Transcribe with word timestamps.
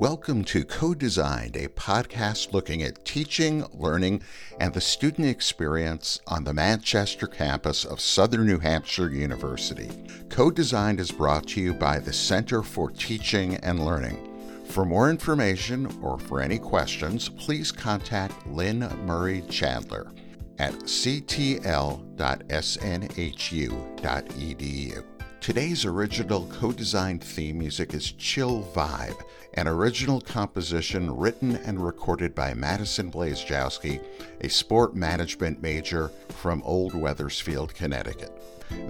Welcome 0.00 0.44
to 0.44 0.64
Co 0.64 0.94
Designed, 0.94 1.56
a 1.56 1.66
podcast 1.66 2.52
looking 2.52 2.84
at 2.84 3.04
teaching, 3.04 3.66
learning, 3.74 4.22
and 4.60 4.72
the 4.72 4.80
student 4.80 5.26
experience 5.26 6.20
on 6.28 6.44
the 6.44 6.54
Manchester 6.54 7.26
campus 7.26 7.84
of 7.84 8.00
Southern 8.00 8.46
New 8.46 8.60
Hampshire 8.60 9.10
University. 9.10 9.90
Co 10.28 10.52
Designed 10.52 11.00
is 11.00 11.10
brought 11.10 11.48
to 11.48 11.60
you 11.60 11.74
by 11.74 11.98
the 11.98 12.12
Center 12.12 12.62
for 12.62 12.92
Teaching 12.92 13.56
and 13.56 13.84
Learning. 13.84 14.64
For 14.66 14.84
more 14.84 15.10
information 15.10 15.86
or 16.00 16.16
for 16.16 16.40
any 16.40 16.60
questions, 16.60 17.28
please 17.28 17.72
contact 17.72 18.46
Lynn 18.46 18.88
Murray 19.04 19.42
Chandler 19.50 20.12
at 20.60 20.74
ctl.snhu.edu. 20.74 21.58
Today's 25.40 25.84
original 25.84 26.46
co 26.52 26.72
designed 26.72 27.22
theme 27.22 27.58
music 27.58 27.94
is 27.94 28.12
Chill 28.12 28.68
Vibe, 28.74 29.22
an 29.54 29.68
original 29.68 30.20
composition 30.20 31.16
written 31.16 31.56
and 31.56 31.84
recorded 31.84 32.34
by 32.34 32.52
Madison 32.54 33.10
Blazejowski, 33.10 34.02
a 34.40 34.48
sport 34.48 34.94
management 34.94 35.62
major 35.62 36.10
from 36.28 36.62
Old 36.64 36.92
Wethersfield, 36.92 37.72
Connecticut. 37.74 38.32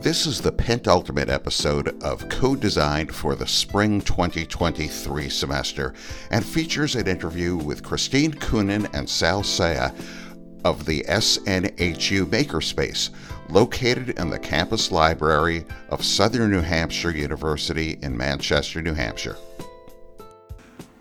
This 0.00 0.26
is 0.26 0.40
the 0.40 0.50
penultimate 0.50 1.28
episode 1.28 2.02
of 2.02 2.28
Co 2.28 2.56
Designed 2.56 3.14
for 3.14 3.36
the 3.36 3.46
spring 3.46 4.00
2023 4.00 5.28
semester 5.28 5.94
and 6.32 6.44
features 6.44 6.96
an 6.96 7.06
interview 7.06 7.56
with 7.56 7.84
Christine 7.84 8.32
Koonin 8.32 8.88
and 8.94 9.08
Sal 9.08 9.44
Saya 9.44 9.92
of 10.68 10.84
the 10.84 11.02
SNHU 11.08 12.26
Makerspace, 12.26 13.08
located 13.48 14.10
in 14.18 14.28
the 14.28 14.38
campus 14.38 14.92
library 14.92 15.64
of 15.88 16.04
Southern 16.04 16.50
New 16.50 16.60
Hampshire 16.60 17.10
University 17.10 17.98
in 18.02 18.14
Manchester, 18.14 18.82
New 18.82 18.92
Hampshire. 18.92 19.38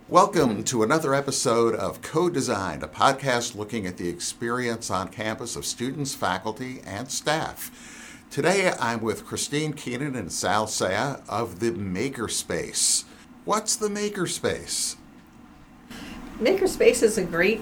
Welcome 0.08 0.64
to 0.64 0.84
another 0.84 1.14
episode 1.14 1.76
of 1.76 2.02
Co-Design, 2.02 2.82
a 2.82 2.88
podcast 2.88 3.56
looking 3.56 3.86
at 3.86 3.98
the 3.98 4.08
experience 4.08 4.90
on 4.90 5.10
campus 5.10 5.58
of 5.58 5.66
students, 5.66 6.16
faculty, 6.16 6.80
and 6.86 7.12
staff. 7.12 8.24
Today 8.32 8.72
I'm 8.80 9.02
with 9.02 9.26
Christine 9.26 9.74
Keenan 9.74 10.16
and 10.16 10.32
Sal 10.32 10.68
Saya 10.68 11.18
of 11.28 11.60
the 11.60 11.72
Makerspace. 11.72 13.04
What's 13.44 13.76
the 13.76 13.90
Makerspace? 13.90 14.96
Makerspace 16.40 17.04
is 17.04 17.18
a 17.18 17.24
great, 17.24 17.62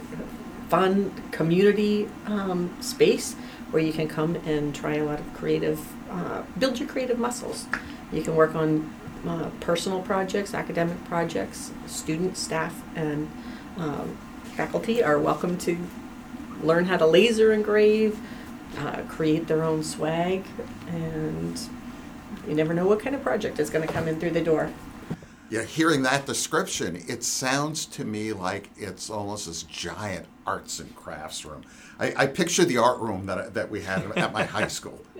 fun 0.69 1.11
community 1.31 2.07
um, 2.25 2.75
space 2.81 3.35
where 3.71 3.81
you 3.81 3.93
can 3.93 4.07
come 4.07 4.35
and 4.45 4.73
try 4.73 4.95
a 4.95 5.03
lot 5.03 5.19
of 5.19 5.33
creative, 5.33 5.79
uh, 6.09 6.43
build 6.57 6.79
your 6.79 6.87
creative 6.87 7.19
muscles. 7.19 7.65
You 8.11 8.21
can 8.21 8.35
work 8.35 8.55
on 8.55 8.93
uh, 9.27 9.49
personal 9.59 10.01
projects, 10.01 10.53
academic 10.53 11.03
projects. 11.05 11.71
Students, 11.87 12.39
staff, 12.39 12.83
and 12.95 13.29
um, 13.77 14.17
faculty 14.55 15.03
are 15.03 15.19
welcome 15.19 15.57
to 15.59 15.77
learn 16.61 16.85
how 16.85 16.97
to 16.97 17.05
laser 17.05 17.51
engrave, 17.51 18.19
uh, 18.77 19.01
create 19.07 19.47
their 19.47 19.63
own 19.63 19.83
swag, 19.83 20.45
and 20.87 21.59
you 22.47 22.53
never 22.53 22.73
know 22.73 22.87
what 22.87 22.99
kind 22.99 23.15
of 23.15 23.21
project 23.21 23.59
is 23.59 23.69
going 23.69 23.85
to 23.85 23.91
come 23.91 24.07
in 24.07 24.19
through 24.19 24.31
the 24.31 24.41
door. 24.41 24.71
Yeah, 25.49 25.63
hearing 25.63 26.01
that 26.03 26.25
description, 26.25 26.95
it 27.07 27.23
sounds 27.23 27.85
to 27.87 28.05
me 28.05 28.33
like 28.33 28.69
it's 28.77 29.09
almost 29.09 29.45
this 29.45 29.63
giant 29.63 30.25
arts 30.47 30.79
and 30.79 30.95
crafts 30.95 31.45
room. 31.45 31.63
I, 31.99 32.13
I 32.15 32.27
picture 32.27 32.65
the 32.65 32.77
art 32.77 32.99
room 32.99 33.27
that, 33.27 33.53
that 33.53 33.69
we 33.69 33.81
had 33.81 34.11
at 34.17 34.33
my 34.33 34.43
high 34.43 34.67
school. 34.67 34.99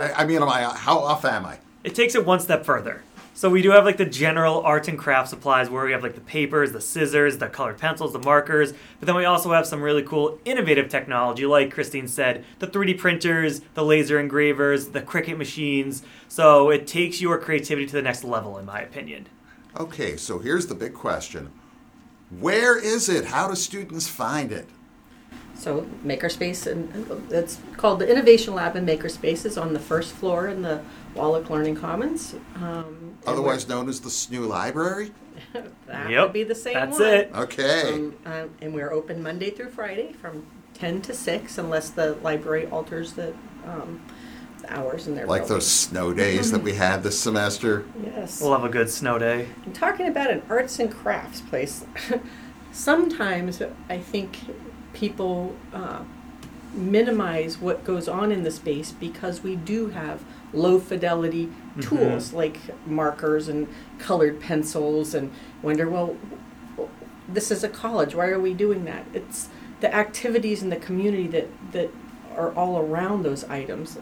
I, 0.00 0.12
I 0.18 0.26
mean, 0.26 0.42
am 0.42 0.48
I, 0.48 0.62
how 0.62 0.98
off 0.98 1.24
am 1.24 1.46
I? 1.46 1.58
It 1.84 1.94
takes 1.94 2.14
it 2.14 2.26
one 2.26 2.40
step 2.40 2.64
further. 2.64 3.02
So 3.32 3.48
we 3.48 3.62
do 3.62 3.70
have 3.70 3.84
like 3.84 3.96
the 3.96 4.04
general 4.04 4.60
arts 4.60 4.88
and 4.88 4.98
craft 4.98 5.30
supplies 5.30 5.70
where 5.70 5.84
we 5.84 5.92
have 5.92 6.02
like 6.02 6.14
the 6.14 6.20
papers, 6.20 6.72
the 6.72 6.80
scissors, 6.80 7.38
the 7.38 7.48
colored 7.48 7.78
pencils, 7.78 8.12
the 8.12 8.18
markers, 8.18 8.74
but 8.98 9.06
then 9.06 9.14
we 9.14 9.24
also 9.24 9.52
have 9.52 9.66
some 9.66 9.80
really 9.80 10.02
cool 10.02 10.38
innovative 10.44 10.88
technology 10.90 11.46
like 11.46 11.72
Christine 11.72 12.08
said, 12.08 12.44
the 12.58 12.66
3D 12.66 12.98
printers, 12.98 13.60
the 13.74 13.84
laser 13.84 14.18
engravers, 14.18 14.88
the 14.88 15.00
Cricut 15.00 15.38
machines. 15.38 16.02
So 16.28 16.70
it 16.70 16.86
takes 16.86 17.20
your 17.22 17.38
creativity 17.38 17.86
to 17.86 17.92
the 17.92 18.02
next 18.02 18.24
level 18.24 18.58
in 18.58 18.66
my 18.66 18.80
opinion. 18.80 19.26
Okay, 19.78 20.16
so 20.16 20.38
here's 20.38 20.66
the 20.66 20.74
big 20.74 20.94
question. 20.94 21.52
Where 22.38 22.78
is 22.78 23.08
it? 23.08 23.26
How 23.26 23.48
do 23.48 23.54
students 23.54 24.08
find 24.08 24.52
it? 24.52 24.68
So 25.54 25.82
Makerspace, 26.04 26.66
and 26.66 27.30
it's 27.30 27.58
called 27.76 27.98
the 27.98 28.10
Innovation 28.10 28.54
Lab 28.54 28.76
and 28.76 28.88
Makerspace, 28.88 29.44
is 29.44 29.58
on 29.58 29.74
the 29.74 29.78
first 29.78 30.12
floor 30.12 30.48
in 30.48 30.62
the 30.62 30.80
Wallach 31.14 31.50
Learning 31.50 31.76
Commons. 31.76 32.34
Um, 32.56 33.18
Otherwise 33.26 33.68
known 33.68 33.88
as 33.88 34.00
the 34.00 34.08
SNU 34.08 34.46
Library? 34.48 35.12
that 35.86 36.10
Yep, 36.10 36.22
would 36.22 36.32
be 36.32 36.44
the 36.44 36.54
same 36.54 36.74
That's 36.74 36.98
one. 36.98 37.08
it. 37.08 37.30
Okay. 37.34 37.92
Um, 37.92 38.16
uh, 38.24 38.46
and 38.62 38.74
we're 38.74 38.90
open 38.92 39.22
Monday 39.22 39.50
through 39.50 39.70
Friday 39.70 40.12
from 40.14 40.46
10 40.74 41.02
to 41.02 41.14
6 41.14 41.58
unless 41.58 41.90
the 41.90 42.14
library 42.22 42.66
alters 42.68 43.12
the, 43.12 43.34
um, 43.66 44.00
the 44.06 44.19
hours 44.68 45.06
in 45.06 45.14
their 45.14 45.26
like 45.26 45.42
building. 45.42 45.56
those 45.56 45.66
snow 45.70 46.12
days 46.12 46.52
that 46.52 46.62
we 46.62 46.74
had 46.74 47.02
this 47.02 47.18
semester. 47.18 47.84
Yes. 48.02 48.40
We'll 48.40 48.52
have 48.52 48.64
a 48.64 48.68
good 48.68 48.90
snow 48.90 49.18
day. 49.18 49.48
I'm 49.64 49.72
talking 49.72 50.06
about 50.08 50.30
an 50.30 50.42
arts 50.48 50.78
and 50.78 50.90
crafts 50.92 51.40
place, 51.40 51.84
sometimes 52.72 53.62
I 53.88 53.98
think 53.98 54.38
people 54.92 55.56
uh, 55.72 56.02
minimize 56.72 57.58
what 57.58 57.84
goes 57.84 58.08
on 58.08 58.30
in 58.30 58.42
the 58.42 58.50
space 58.50 58.92
because 58.92 59.42
we 59.42 59.56
do 59.56 59.88
have 59.88 60.22
low 60.52 60.78
fidelity 60.78 61.48
tools 61.80 62.32
like 62.32 62.58
markers 62.86 63.48
and 63.48 63.68
colored 63.98 64.40
pencils 64.40 65.14
and 65.14 65.32
wonder 65.62 65.88
well 65.88 66.16
this 67.28 67.50
is 67.50 67.62
a 67.62 67.68
college 67.68 68.14
why 68.14 68.26
are 68.26 68.38
we 68.38 68.52
doing 68.52 68.84
that 68.84 69.04
it's 69.14 69.48
the 69.80 69.94
activities 69.94 70.62
in 70.62 70.70
the 70.70 70.76
community 70.76 71.26
that 71.26 71.48
that 71.72 71.90
are 72.36 72.52
all 72.54 72.78
around 72.78 73.22
those 73.22 73.44
items 73.44 73.98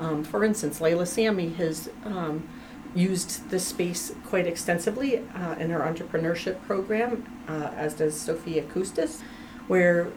um, 0.00 0.24
for 0.24 0.44
instance 0.44 0.80
layla 0.80 1.06
sammy 1.06 1.50
has 1.50 1.90
um, 2.04 2.48
used 2.94 3.48
this 3.50 3.66
space 3.66 4.12
quite 4.24 4.46
extensively 4.46 5.18
uh, 5.18 5.54
in 5.58 5.70
her 5.70 5.80
entrepreneurship 5.80 6.62
program 6.62 7.24
uh, 7.48 7.70
as 7.76 7.94
does 7.94 8.18
sophia 8.18 8.62
kustis 8.62 9.20
where 9.66 10.12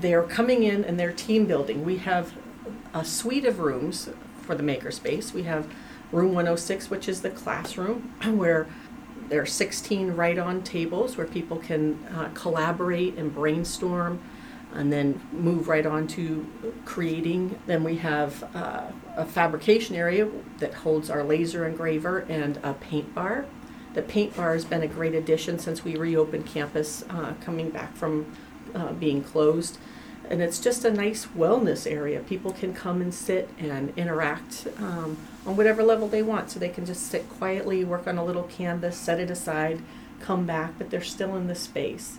they're 0.00 0.22
coming 0.22 0.62
in 0.62 0.84
and 0.84 0.98
they're 0.98 1.12
team 1.12 1.46
building. 1.46 1.84
We 1.84 1.98
have 1.98 2.34
a 2.92 3.04
suite 3.04 3.44
of 3.44 3.60
rooms 3.60 4.08
for 4.42 4.54
the 4.54 4.62
makerspace. 4.62 5.32
We 5.32 5.44
have 5.44 5.68
room 6.12 6.34
106 6.34 6.90
which 6.90 7.08
is 7.08 7.22
the 7.22 7.30
classroom 7.30 8.14
where 8.36 8.66
there 9.28 9.42
are 9.42 9.46
16 9.46 10.12
write 10.12 10.38
on 10.38 10.62
tables 10.62 11.16
where 11.16 11.26
people 11.26 11.56
can 11.56 12.04
uh, 12.14 12.28
collaborate 12.34 13.16
and 13.16 13.34
brainstorm 13.34 14.20
and 14.76 14.92
then 14.92 15.20
move 15.32 15.68
right 15.68 15.86
on 15.86 16.06
to 16.08 16.46
creating. 16.84 17.58
Then 17.66 17.82
we 17.82 17.96
have 17.96 18.44
uh, 18.54 18.90
a 19.16 19.24
fabrication 19.24 19.96
area 19.96 20.28
that 20.58 20.74
holds 20.74 21.10
our 21.10 21.24
laser 21.24 21.66
engraver 21.66 22.20
and 22.20 22.58
a 22.62 22.74
paint 22.74 23.14
bar. 23.14 23.46
The 23.94 24.02
paint 24.02 24.36
bar 24.36 24.52
has 24.52 24.64
been 24.64 24.82
a 24.82 24.86
great 24.86 25.14
addition 25.14 25.58
since 25.58 25.82
we 25.82 25.96
reopened 25.96 26.46
campus, 26.46 27.02
uh, 27.08 27.32
coming 27.40 27.70
back 27.70 27.96
from 27.96 28.26
uh, 28.74 28.92
being 28.92 29.22
closed. 29.22 29.78
And 30.28 30.42
it's 30.42 30.58
just 30.58 30.84
a 30.84 30.90
nice 30.90 31.26
wellness 31.26 31.90
area. 31.90 32.20
People 32.20 32.52
can 32.52 32.74
come 32.74 33.00
and 33.00 33.14
sit 33.14 33.48
and 33.58 33.92
interact 33.96 34.66
um, 34.78 35.16
on 35.46 35.56
whatever 35.56 35.82
level 35.82 36.08
they 36.08 36.22
want. 36.22 36.50
So 36.50 36.58
they 36.58 36.68
can 36.68 36.84
just 36.84 37.06
sit 37.06 37.28
quietly, 37.30 37.84
work 37.84 38.06
on 38.06 38.18
a 38.18 38.24
little 38.24 38.42
canvas, 38.42 38.98
set 38.98 39.20
it 39.20 39.30
aside, 39.30 39.80
come 40.20 40.44
back, 40.44 40.72
but 40.76 40.90
they're 40.90 41.00
still 41.00 41.36
in 41.36 41.46
the 41.46 41.54
space. 41.54 42.18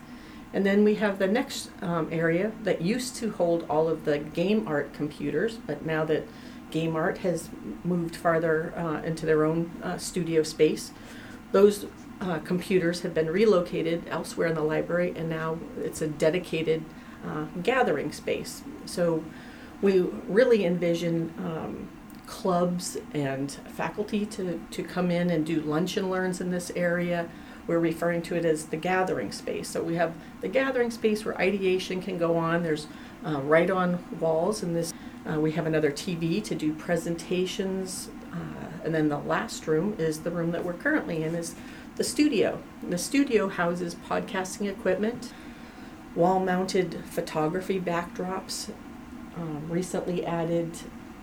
And 0.53 0.66
then 0.66 0.84
we 0.84 0.96
have 0.96 1.19
the 1.19 1.28
next 1.28 1.69
um, 1.81 2.08
area 2.12 2.52
that 2.63 2.81
used 2.81 3.16
to 3.18 3.31
hold 3.31 3.66
all 3.69 3.88
of 3.88 4.06
the 4.06 4.19
game 4.19 4.68
art 4.68 4.94
computers, 4.94 5.58
but 5.58 5.85
now 5.85 6.06
that 6.06 6.28
game 6.72 6.96
art 6.96 7.19
has 7.19 7.50
moved 7.84 8.16
farther 8.16 8.74
uh, 8.78 9.02
into 9.02 9.25
their 9.25 9.46
own 9.46 9.72
uh, 9.84 9.97
studio 9.97 10.44
space, 10.44 10.91
those 11.52 11.86
uh, 12.22 12.40
computers 12.40 13.02
have 13.02 13.13
been 13.13 13.30
relocated 13.30 14.03
elsewhere 14.07 14.47
in 14.47 14.56
the 14.56 14.62
library, 14.62 15.13
and 15.16 15.30
now 15.30 15.57
it's 15.81 16.01
a 16.01 16.07
dedicated 16.07 16.83
uh, 17.25 17.45
gathering 17.63 18.12
space. 18.12 18.63
So 18.86 19.24
we 19.81 20.01
really 20.27 20.66
envision 20.66 21.33
um, 21.38 21.89
clubs 22.25 22.98
and 23.13 23.51
faculty 23.51 24.25
to, 24.25 24.60
to 24.71 24.83
come 24.83 25.12
in 25.12 25.30
and 25.30 25.45
do 25.45 25.62
lunch 25.62 25.98
and 25.98 26.10
learns 26.10 26.42
in 26.42 26.51
this 26.51 26.71
area. 26.75 27.30
We're 27.68 27.80
referring 27.80 28.22
to 28.24 28.36
it 28.36 28.46
as 28.46 28.66
the 28.66 28.78
gathering 28.78 29.31
space. 29.31 29.69
So 29.69 29.84
we 29.84 29.96
have 29.96 30.14
the 30.42 30.48
gathering 30.48 30.90
space 30.90 31.25
where 31.25 31.40
ideation 31.40 32.02
can 32.02 32.18
go 32.18 32.38
on. 32.38 32.64
There's 32.64 32.88
uh, 33.25 33.42
right 33.42 33.69
on 33.69 34.04
walls 34.19 34.64
in 34.64 34.74
this. 34.74 34.94
Uh, 35.30 35.40
we 35.40 35.52
have 35.52 35.66
another 35.66 35.92
TV 35.92 36.44
to 36.44 36.56
do 36.56 36.74
presentations. 36.74 38.10
Uh, 38.31 38.68
and 38.84 38.96
then 38.96 39.10
the 39.10 39.18
last 39.18 39.68
room 39.68 39.96
is 39.98 40.22
the 40.22 40.31
room 40.31 40.52
that 40.52 40.64
we're 40.64 40.74
currently 40.74 41.24
in 41.24 41.36
is 41.36 41.56
the 41.98 42.04
studio. 42.04 42.62
The 42.88 42.98
studio 42.98 43.50
houses 43.50 43.96
podcasting 43.96 44.69
equipment, 44.69 45.34
wall-mounted 46.16 47.04
photography 47.06 47.80
backdrops, 47.80 48.72
um, 49.36 49.69
recently 49.69 50.25
added 50.25 50.78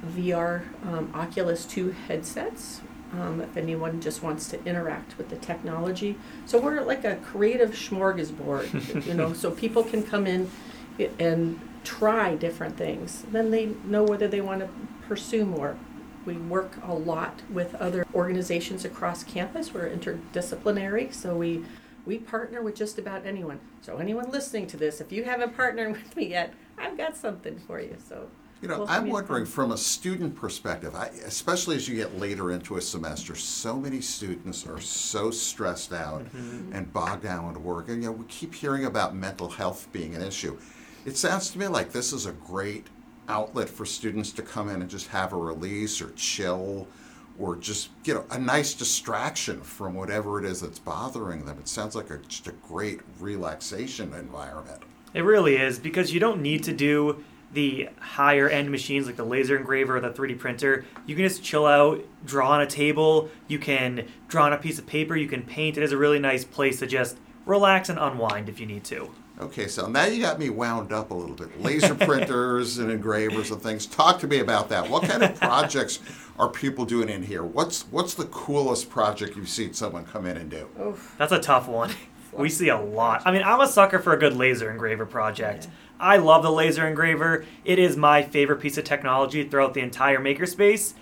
VR 0.05 0.63
um, 0.85 1.11
Oculus 1.15 1.65
2 1.65 1.95
headsets, 2.09 2.81
um, 3.21 3.41
if 3.41 3.57
anyone 3.57 4.01
just 4.01 4.23
wants 4.23 4.49
to 4.49 4.65
interact 4.65 5.17
with 5.19 5.29
the 5.29 5.37
technology. 5.37 6.17
So 6.47 6.59
we're 6.61 6.83
like 6.83 7.05
a 7.05 7.17
creative 7.17 7.71
smorgasbord, 7.71 9.07
you 9.07 9.15
know, 9.15 9.33
so 9.33 9.51
people 9.51 9.85
can 9.85 10.03
come 10.03 10.27
in 10.27 10.51
i- 10.99 11.11
and 11.19 11.61
try 11.85 12.35
different 12.35 12.77
things. 12.77 13.25
Then 13.31 13.51
they 13.51 13.67
know 13.85 14.03
whether 14.05 14.27
they 14.29 14.41
want 14.41 14.61
to 14.61 14.69
pursue 15.07 15.45
more. 15.45 15.77
We 16.25 16.35
work 16.35 16.73
a 16.83 16.95
lot 16.95 17.43
with 17.51 17.75
other 17.75 18.07
organizations 18.15 18.85
across 18.85 19.23
campus. 19.25 19.75
We're 19.75 19.89
interdisciplinary, 19.91 21.13
so 21.13 21.37
we 21.37 21.65
we 22.07 22.19
partner 22.19 22.61
with 22.63 22.75
just 22.77 22.99
about 22.99 23.25
anyone. 23.25 23.61
So 23.81 23.97
anyone 23.97 24.31
listening 24.31 24.67
to 24.69 24.77
this, 24.77 25.01
if 25.01 25.11
you 25.13 25.25
haven't 25.25 25.57
partnered 25.57 25.93
with 25.97 26.17
me 26.17 26.27
yet, 26.27 26.53
I've 26.79 26.97
got 26.97 27.17
something 27.17 27.59
for 27.67 27.81
you. 27.81 27.97
So 28.09 28.29
You 28.63 28.69
know, 28.69 28.87
I'm 28.89 29.11
wondering 29.11 29.43
um, 29.43 29.47
from 29.47 29.73
a 29.73 29.77
student 29.77 30.35
perspective, 30.35 30.95
I, 30.95 31.09
especially 31.27 31.77
as 31.77 31.87
you 31.87 31.97
get 31.97 32.19
later 32.19 32.51
into 32.51 32.77
a 32.77 32.81
semester, 32.81 33.35
so 33.35 33.77
many 33.77 34.01
students 34.01 34.67
are 34.67 34.81
so 34.81 35.31
stressed 35.31 35.93
out 35.93 36.25
mm-hmm. 36.25 36.73
and 36.73 36.91
bogged 36.93 37.25
down 37.25 37.47
with 37.49 37.59
work. 37.59 37.89
And, 37.89 38.03
you 38.03 38.09
know, 38.09 38.17
we 38.17 38.25
keep 38.25 38.55
hearing 38.55 38.87
about 38.87 39.15
mental 39.15 39.51
health 39.51 39.89
being 39.93 40.15
an 40.15 40.23
issue. 40.23 40.57
It 41.05 41.19
sounds 41.19 41.51
to 41.51 41.59
me 41.59 41.67
like 41.67 41.93
this 41.93 42.15
is 42.15 42.25
a 42.25 42.33
great 42.33 42.87
outlet 43.29 43.69
for 43.69 43.85
students 43.85 44.33
to 44.33 44.43
come 44.43 44.71
in 44.71 44.81
and 44.81 44.89
just 44.89 45.09
have 45.09 45.33
a 45.33 45.37
release 45.37 46.01
or 46.01 46.11
chill 46.13 46.87
or 47.39 47.57
just, 47.57 47.91
you 48.05 48.15
know, 48.15 48.25
a 48.31 48.39
nice 48.39 48.75
distraction 48.75 49.61
from 49.61 49.95
whatever 49.95 50.39
it 50.39 50.45
is 50.45 50.61
that's 50.61 50.79
bothering 50.79 51.45
them. 51.45 51.59
It 51.59 51.69
sounds 51.69 51.95
like 51.95 52.11
a, 52.11 52.19
just 52.19 52.47
a 52.47 52.53
great 52.67 53.01
relaxation 53.19 54.15
environment. 54.15 54.83
It 55.13 55.23
really 55.23 55.57
is 55.57 55.79
because 55.79 56.15
you 56.15 56.21
don't 56.21 56.41
need 56.41 56.63
to 56.65 56.73
do 56.73 57.25
the 57.55 57.89
higher 58.01 58.49
end 58.49 58.71
machines 58.71 59.07
like 59.07 59.17
the 59.17 59.25
laser 59.25 59.57
engraver 59.57 59.97
or 59.97 60.01
the 60.01 60.11
3D 60.11 60.39
printer. 60.39 60.85
You 61.07 61.15
can 61.15 61.25
just 61.25 61.43
chill 61.43 61.67
out, 61.67 62.05
draw 62.27 62.51
on 62.51 62.61
a 62.61 62.67
table, 62.67 63.31
you 63.49 63.59
can 63.59 64.07
draw 64.29 64.45
on 64.45 64.53
a 64.53 64.59
piece 64.59 64.79
of 64.79 64.87
paper, 64.87 65.17
you 65.17 65.29
can 65.29 65.43
paint. 65.43 65.77
It 65.79 65.83
is 65.83 65.93
a 65.93 65.97
really 65.97 66.19
nice 66.19 66.45
place 66.45 66.79
to 66.81 66.87
just 66.87 67.17
relax 67.47 67.89
and 67.89 67.99
unwind 67.99 68.49
if 68.49 68.61
you 68.61 68.67
need 68.67 68.85
to. 68.85 69.11
Okay, 69.41 69.67
so 69.67 69.89
now 69.89 70.05
you 70.05 70.23
got 70.23 70.39
me 70.39 70.49
wound 70.49 70.93
up 70.93 71.11
a 71.11 71.15
little 71.15 71.35
bit. 71.35 71.61
Laser 71.61 71.95
printers 71.97 72.79
and 72.79 72.89
engravers 72.89 73.51
and 73.51 73.61
things. 73.61 73.85
Talk 73.85 74.21
to 74.21 74.29
me 74.29 74.39
about 74.39 74.69
that. 74.69 74.89
What 74.89 75.03
kind 75.05 75.25
of 75.25 75.35
projects 75.41 75.99
are 76.39 76.49
people 76.49 76.85
doing 76.85 77.09
in 77.09 77.25
here? 77.25 77.43
What's 77.43 77.83
what's 77.91 78.15
the 78.15 78.27
coolest 78.27 78.91
project 78.91 79.37
you've 79.37 79.49
seen 79.49 79.73
someone 79.75 80.05
come 80.05 80.25
in 80.27 80.37
and 80.37 80.49
do? 80.51 80.69
oh, 80.79 80.97
That's 81.19 81.33
a 81.33 81.41
tough 81.41 81.67
one. 81.67 81.91
We 82.37 82.49
see 82.49 82.69
a 82.69 82.79
lot. 82.79 83.23
I 83.25 83.33
mean, 83.33 83.43
I'm 83.43 83.61
a 83.61 83.67
sucker 83.67 83.99
for 83.99 84.13
a 84.13 84.19
good 84.19 84.37
laser 84.37 84.71
engraver 84.71 85.07
project. 85.07 85.69
I 86.01 86.17
love 86.17 86.43
the 86.43 86.51
laser 86.51 86.87
engraver. 86.87 87.45
It 87.65 87.79
is 87.79 87.97
my 87.97 88.23
favorite 88.23 88.61
piece 88.61 88.77
of 88.77 88.85
technology 88.85 89.49
throughout 89.49 89.75
the 89.75 89.81
entire 89.81 90.19
makerspace 90.19 90.95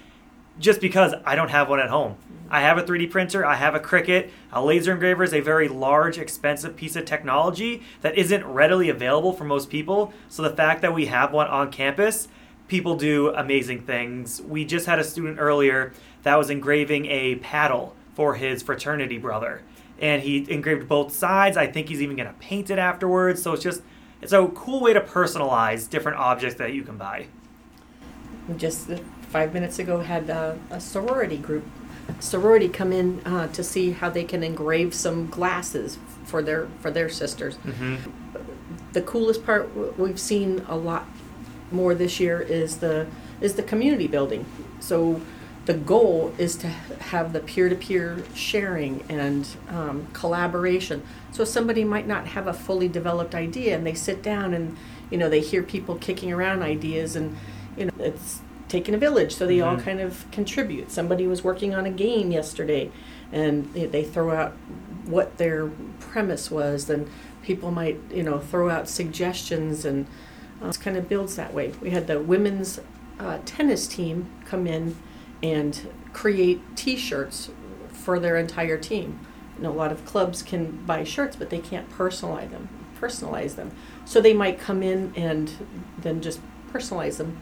just 0.59 0.81
because 0.81 1.15
I 1.25 1.35
don't 1.35 1.51
have 1.51 1.69
one 1.69 1.81
at 1.81 1.91
home. 1.91 2.13
Mm-hmm. 2.13 2.49
I 2.51 2.61
have 2.61 2.77
a 2.77 2.83
3D 2.83 3.11
printer, 3.11 3.45
I 3.45 3.55
have 3.55 3.75
a 3.75 3.81
Cricut. 3.81 4.31
A 4.53 4.63
laser 4.63 4.93
engraver 4.93 5.25
is 5.25 5.33
a 5.33 5.41
very 5.41 5.69
large, 5.69 6.19
expensive 6.19 6.77
piece 6.77 6.97
of 6.97 7.05
technology 7.05 7.83
that 8.03 8.19
isn't 8.19 8.45
readily 8.45 8.89
available 8.91 9.33
for 9.33 9.45
most 9.45 9.71
people. 9.71 10.13
So 10.29 10.43
the 10.43 10.51
fact 10.51 10.83
that 10.83 10.95
we 10.95 11.07
have 11.07 11.33
one 11.33 11.49
on 11.49 11.73
campus, 11.73 12.29
people 12.69 12.97
do 12.97 13.31
amazing 13.31 13.83
things. 13.83 14.43
We 14.43 14.65
just 14.65 14.87
had 14.87 14.99
a 14.99 15.05
student 15.05 15.39
earlier 15.41 15.93
that 16.23 16.37
was 16.37 16.51
engraving 16.51 17.07
a 17.07 17.37
paddle 17.37 17.97
for 18.15 18.35
his 18.35 18.63
fraternity 18.63 19.17
brother. 19.17 19.63
And 20.01 20.23
he 20.23 20.51
engraved 20.51 20.89
both 20.89 21.15
sides. 21.15 21.57
I 21.57 21.67
think 21.67 21.89
he's 21.89 22.03
even 22.03 22.17
going 22.17 22.29
to 22.29 22.35
paint 22.35 22.71
it 22.71 22.79
afterwards. 22.79 23.43
So 23.43 23.53
it's 23.53 23.63
just 23.63 23.83
it's 24.21 24.33
a 24.33 24.47
cool 24.49 24.81
way 24.81 24.93
to 24.93 25.01
personalize 25.01 25.89
different 25.89 26.19
objects 26.19 26.59
that 26.59 26.73
you 26.73 26.83
can 26.83 26.97
buy. 26.97 27.27
we 28.49 28.55
just 28.57 28.91
uh, 28.91 28.99
five 29.31 29.53
minutes 29.55 29.79
ago 29.79 30.01
had 30.01 30.31
uh, 30.31 30.55
a 30.71 30.81
sorority 30.81 31.37
group, 31.37 31.65
sorority 32.21 32.69
come 32.69 32.93
in 32.93 33.21
uh, 33.25 33.49
to 33.49 33.63
see 33.63 33.93
how 33.93 34.11
they 34.11 34.25
can 34.25 34.43
engrave 34.43 34.95
some 34.95 35.29
glasses 35.29 35.99
for 36.25 36.43
their 36.43 36.69
for 36.81 36.91
their 36.91 37.09
sisters. 37.09 37.57
hmm 37.57 37.97
the 38.93 39.03
coolest 39.03 39.45
part 39.45 39.99
we've 39.99 40.21
seen 40.21 40.65
a 40.69 40.77
lot 40.77 41.07
more 41.71 41.95
this 41.95 42.21
year 42.21 42.41
is 42.41 42.79
the 42.79 43.07
is 43.41 43.55
the 43.55 43.63
community 43.63 44.07
building. 44.07 44.45
So 44.81 45.21
the 45.65 45.75
goal 45.75 46.35
is 46.39 46.57
to 46.57 46.67
have 46.69 47.33
the 47.33 47.41
peer-to-peer 47.41 48.25
sharing 48.35 49.05
and 49.09 49.47
um, 49.69 50.07
collaboration. 50.13 51.03
So 51.31 51.45
somebody 51.45 51.85
might 51.85 52.07
not 52.07 52.27
have 52.29 52.47
a 52.49 52.53
fully 52.53 52.89
developed 52.89 53.35
idea, 53.35 53.77
and 53.77 53.87
they 53.87 53.95
sit 53.95 54.23
down 54.23 54.55
and 54.55 54.77
you 55.11 55.19
know 55.19 55.29
they 55.29 55.41
hear 55.41 55.63
people 55.63 55.97
kicking 55.97 56.33
around 56.33 56.63
ideas, 56.63 57.15
and 57.17 57.37
you 57.77 57.87
know 57.87 57.93
it's 57.99 58.41
taking 58.69 58.95
a 58.95 58.99
village, 58.99 59.35
so 59.35 59.47
they 59.47 59.61
all 59.61 59.77
Mhm. 59.77 59.83
kind 59.85 60.01
of 60.01 60.25
contribute. 60.33 60.91
Somebody 60.91 61.27
was 61.27 61.45
working 61.45 61.75
on 61.75 61.85
a 61.87 61.91
game 61.91 62.33
yesterday, 62.33 62.91
and 63.31 63.73
they, 63.75 63.87
they 63.87 64.03
throw 64.03 64.35
out 64.35 64.55
what 65.05 65.37
their 65.37 65.69
premise 66.01 66.51
was, 66.51 66.89
and 66.91 67.09
people 67.43 67.71
might 67.71 67.99
you 68.13 68.23
know 68.23 68.39
throw 68.39 68.69
out 68.69 68.89
suggestions, 68.89 69.85
and 69.85 70.07
uh, 70.63 70.69
it 70.69 70.81
kind 70.81 70.97
of 70.97 71.09
builds 71.09 71.37
that 71.37 71.53
way. 71.55 71.73
We 71.81 71.91
had 71.91 72.07
the 72.09 72.19
women's 72.19 72.81
uh, 73.21 73.39
tennis 73.45 73.87
team 73.87 74.27
come 74.45 74.67
in 74.67 74.97
and 75.43 75.89
create 76.13 76.61
T-shirts 76.77 77.51
for 77.89 78.19
their 78.19 78.37
entire 78.37 78.79
team. 78.79 79.19
You 79.57 79.65
know, 79.65 79.71
a 79.71 79.75
lot 79.75 79.93
of 79.93 80.05
clubs 80.05 80.43
can 80.43 80.85
buy 80.87 81.05
shirts, 81.05 81.37
but 81.37 81.51
they 81.51 81.59
can't 81.59 81.91
personalize 81.91 82.51
them. 82.51 82.69
Personalize 83.01 83.57
them, 83.57 83.73
so 84.05 84.21
they 84.21 84.33
might 84.33 84.61
come 84.61 84.81
in 84.83 85.13
and 85.17 85.51
then 85.99 86.21
just 86.21 86.41
personalize 86.73 87.17
them. 87.17 87.39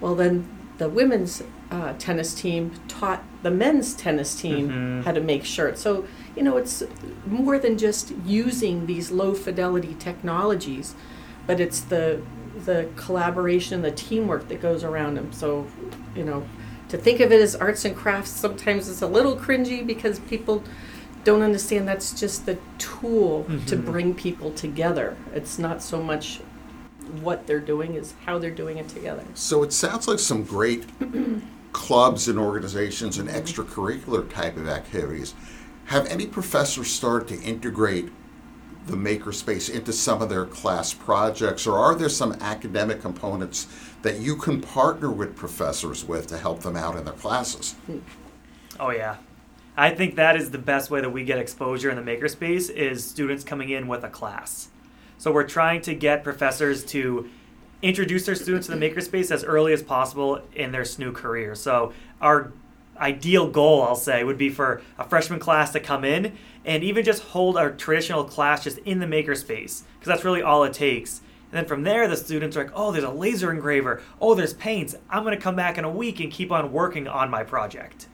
Well, 0.00 0.14
then 0.14 0.48
the 0.78 0.88
women's 0.88 1.42
uh, 1.72 1.94
tennis 1.98 2.34
team 2.34 2.72
taught 2.86 3.24
the 3.42 3.50
men's 3.50 3.94
tennis 3.94 4.34
team 4.40 4.68
Mhm. 4.70 5.04
how 5.04 5.10
to 5.12 5.20
make 5.20 5.44
shirts. 5.44 5.80
So 5.80 6.04
you 6.36 6.42
know, 6.44 6.56
it's 6.56 6.82
more 7.26 7.58
than 7.58 7.76
just 7.78 8.12
using 8.24 8.86
these 8.86 9.10
low 9.10 9.34
fidelity 9.34 9.94
technologies, 9.98 10.94
but 11.48 11.58
it's 11.60 11.80
the 11.80 12.20
the 12.64 12.88
collaboration, 12.96 13.82
the 13.82 13.90
teamwork 13.90 14.46
that 14.48 14.62
goes 14.62 14.84
around 14.84 15.14
them. 15.16 15.32
So, 15.32 15.66
you 16.14 16.22
know, 16.22 16.44
to 16.92 16.98
think 16.98 17.20
of 17.20 17.32
it 17.32 17.40
as 17.40 17.56
arts 17.56 17.86
and 17.86 17.96
crafts 17.96 18.30
sometimes 18.30 18.86
it's 18.86 19.00
a 19.00 19.06
little 19.06 19.34
cringy 19.34 19.84
because 19.84 20.18
people 20.20 20.62
don't 21.24 21.40
understand 21.40 21.88
that's 21.88 22.12
just 22.20 22.44
the 22.44 22.58
tool 22.76 23.44
to 23.66 23.76
Mhm. 23.78 23.84
bring 23.86 24.14
people 24.14 24.50
together. 24.50 25.16
It's 25.34 25.58
not 25.58 25.82
so 25.82 26.02
much 26.02 26.40
what 27.22 27.46
they're 27.46 27.60
doing 27.60 27.94
is 27.94 28.12
how 28.26 28.38
they're 28.38 28.50
doing 28.50 28.76
it 28.76 28.88
together. 28.88 29.22
So 29.34 29.62
it 29.62 29.72
sounds 29.72 30.06
like 30.06 30.18
some 30.18 30.42
great 30.42 30.84
clubs 31.72 32.28
and 32.28 32.38
organizations 32.38 33.16
and 33.16 33.26
extracurricular 33.28 34.28
type 34.30 34.58
of 34.58 34.68
activities. 34.68 35.32
Have 35.86 36.04
any 36.06 36.26
professors 36.26 36.88
started 36.90 37.28
to 37.28 37.42
integrate 37.42 38.10
the 38.86 38.96
makerspace 38.96 39.70
into 39.70 39.92
some 39.94 40.20
of 40.20 40.28
their 40.28 40.44
class 40.44 40.92
projects, 40.92 41.66
or 41.66 41.78
are 41.78 41.94
there 41.94 42.08
some 42.10 42.32
academic 42.40 43.00
components 43.00 43.66
that 44.02 44.18
you 44.18 44.36
can 44.36 44.60
partner 44.60 45.10
with 45.10 45.36
professors 45.36 46.04
with 46.04 46.26
to 46.28 46.38
help 46.38 46.60
them 46.60 46.76
out 46.76 46.96
in 46.96 47.04
their 47.04 47.14
classes? 47.14 47.74
Oh 48.78 48.90
yeah. 48.90 49.16
I 49.76 49.90
think 49.90 50.16
that 50.16 50.36
is 50.36 50.50
the 50.50 50.58
best 50.58 50.90
way 50.90 51.00
that 51.00 51.10
we 51.10 51.24
get 51.24 51.38
exposure 51.38 51.88
in 51.88 51.96
the 51.96 52.02
makerspace 52.02 52.68
is 52.68 53.08
students 53.08 53.42
coming 53.42 53.70
in 53.70 53.88
with 53.88 54.04
a 54.04 54.10
class. 54.10 54.68
So 55.16 55.32
we're 55.32 55.48
trying 55.48 55.80
to 55.82 55.94
get 55.94 56.24
professors 56.24 56.84
to 56.86 57.30
introduce 57.80 58.26
their 58.26 58.34
students 58.34 58.66
to 58.66 58.76
the 58.76 58.90
makerspace 58.90 59.30
as 59.30 59.44
early 59.44 59.72
as 59.72 59.82
possible 59.82 60.42
in 60.54 60.72
their 60.72 60.82
SNU 60.82 61.14
career. 61.14 61.54
So 61.54 61.92
our 62.20 62.52
ideal 62.98 63.48
goal, 63.48 63.82
I'll 63.82 63.96
say, 63.96 64.24
would 64.24 64.38
be 64.38 64.50
for 64.50 64.82
a 64.98 65.04
freshman 65.04 65.40
class 65.40 65.72
to 65.72 65.80
come 65.80 66.04
in 66.04 66.36
and 66.64 66.84
even 66.84 67.04
just 67.04 67.22
hold 67.22 67.56
our 67.56 67.70
traditional 67.70 68.24
class 68.24 68.64
just 68.64 68.78
in 68.78 69.00
the 69.00 69.06
makerspace 69.06 69.82
because 69.98 70.06
that's 70.06 70.24
really 70.24 70.42
all 70.42 70.64
it 70.64 70.72
takes. 70.72 71.20
And 71.52 71.58
then 71.58 71.66
from 71.66 71.82
there, 71.82 72.08
the 72.08 72.16
students 72.16 72.56
are 72.56 72.64
like, 72.64 72.72
oh, 72.74 72.92
there's 72.92 73.04
a 73.04 73.10
laser 73.10 73.50
engraver. 73.50 74.00
Oh, 74.22 74.34
there's 74.34 74.54
paints. 74.54 74.96
I'm 75.10 75.22
going 75.22 75.36
to 75.36 75.42
come 75.42 75.54
back 75.54 75.76
in 75.76 75.84
a 75.84 75.90
week 75.90 76.18
and 76.20 76.32
keep 76.32 76.50
on 76.50 76.72
working 76.72 77.06
on 77.06 77.28
my 77.28 77.44
project. 77.44 78.08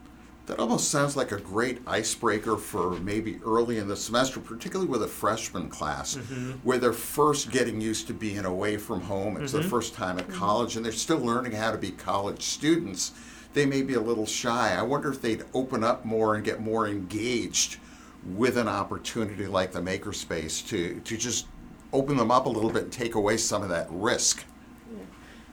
That 0.47 0.59
almost 0.59 0.89
sounds 0.89 1.15
like 1.15 1.31
a 1.31 1.39
great 1.39 1.79
icebreaker 1.87 2.57
for 2.57 2.99
maybe 2.99 3.39
early 3.45 3.77
in 3.77 3.87
the 3.87 3.95
semester, 3.95 4.41
particularly 4.41 4.91
with 4.91 5.03
a 5.03 5.07
freshman 5.07 5.69
class, 5.69 6.15
mm-hmm. 6.15 6.51
where 6.63 6.79
they're 6.79 6.91
first 6.91 7.49
getting 7.49 7.79
used 7.79 8.07
to 8.07 8.13
being 8.13 8.43
away 8.43 8.75
from 8.75 8.99
home. 8.99 9.37
It's 9.37 9.53
their 9.53 9.61
mm-hmm. 9.61 9.69
first 9.69 9.93
time 9.93 10.19
at 10.19 10.27
mm-hmm. 10.27 10.37
college, 10.37 10.75
and 10.75 10.83
they're 10.83 10.91
still 10.91 11.19
learning 11.19 11.53
how 11.53 11.71
to 11.71 11.77
be 11.77 11.91
college 11.91 12.41
students. 12.41 13.13
They 13.53 13.65
may 13.65 13.83
be 13.83 13.93
a 13.93 14.01
little 14.01 14.25
shy. 14.25 14.75
I 14.75 14.81
wonder 14.81 15.09
if 15.11 15.21
they'd 15.21 15.45
open 15.53 15.83
up 15.83 16.03
more 16.03 16.35
and 16.35 16.43
get 16.43 16.59
more 16.59 16.89
engaged 16.89 17.77
with 18.25 18.57
an 18.57 18.67
opportunity 18.67 19.47
like 19.47 19.71
the 19.71 19.79
Makerspace 19.79 20.67
to, 20.67 20.99
to 20.99 21.15
just 21.15 21.45
open 21.91 22.17
them 22.17 22.31
up 22.31 22.45
a 22.45 22.49
little 22.49 22.69
bit 22.69 22.83
and 22.83 22.91
take 22.91 23.15
away 23.15 23.37
some 23.37 23.63
of 23.63 23.69
that 23.69 23.87
risk. 23.89 24.45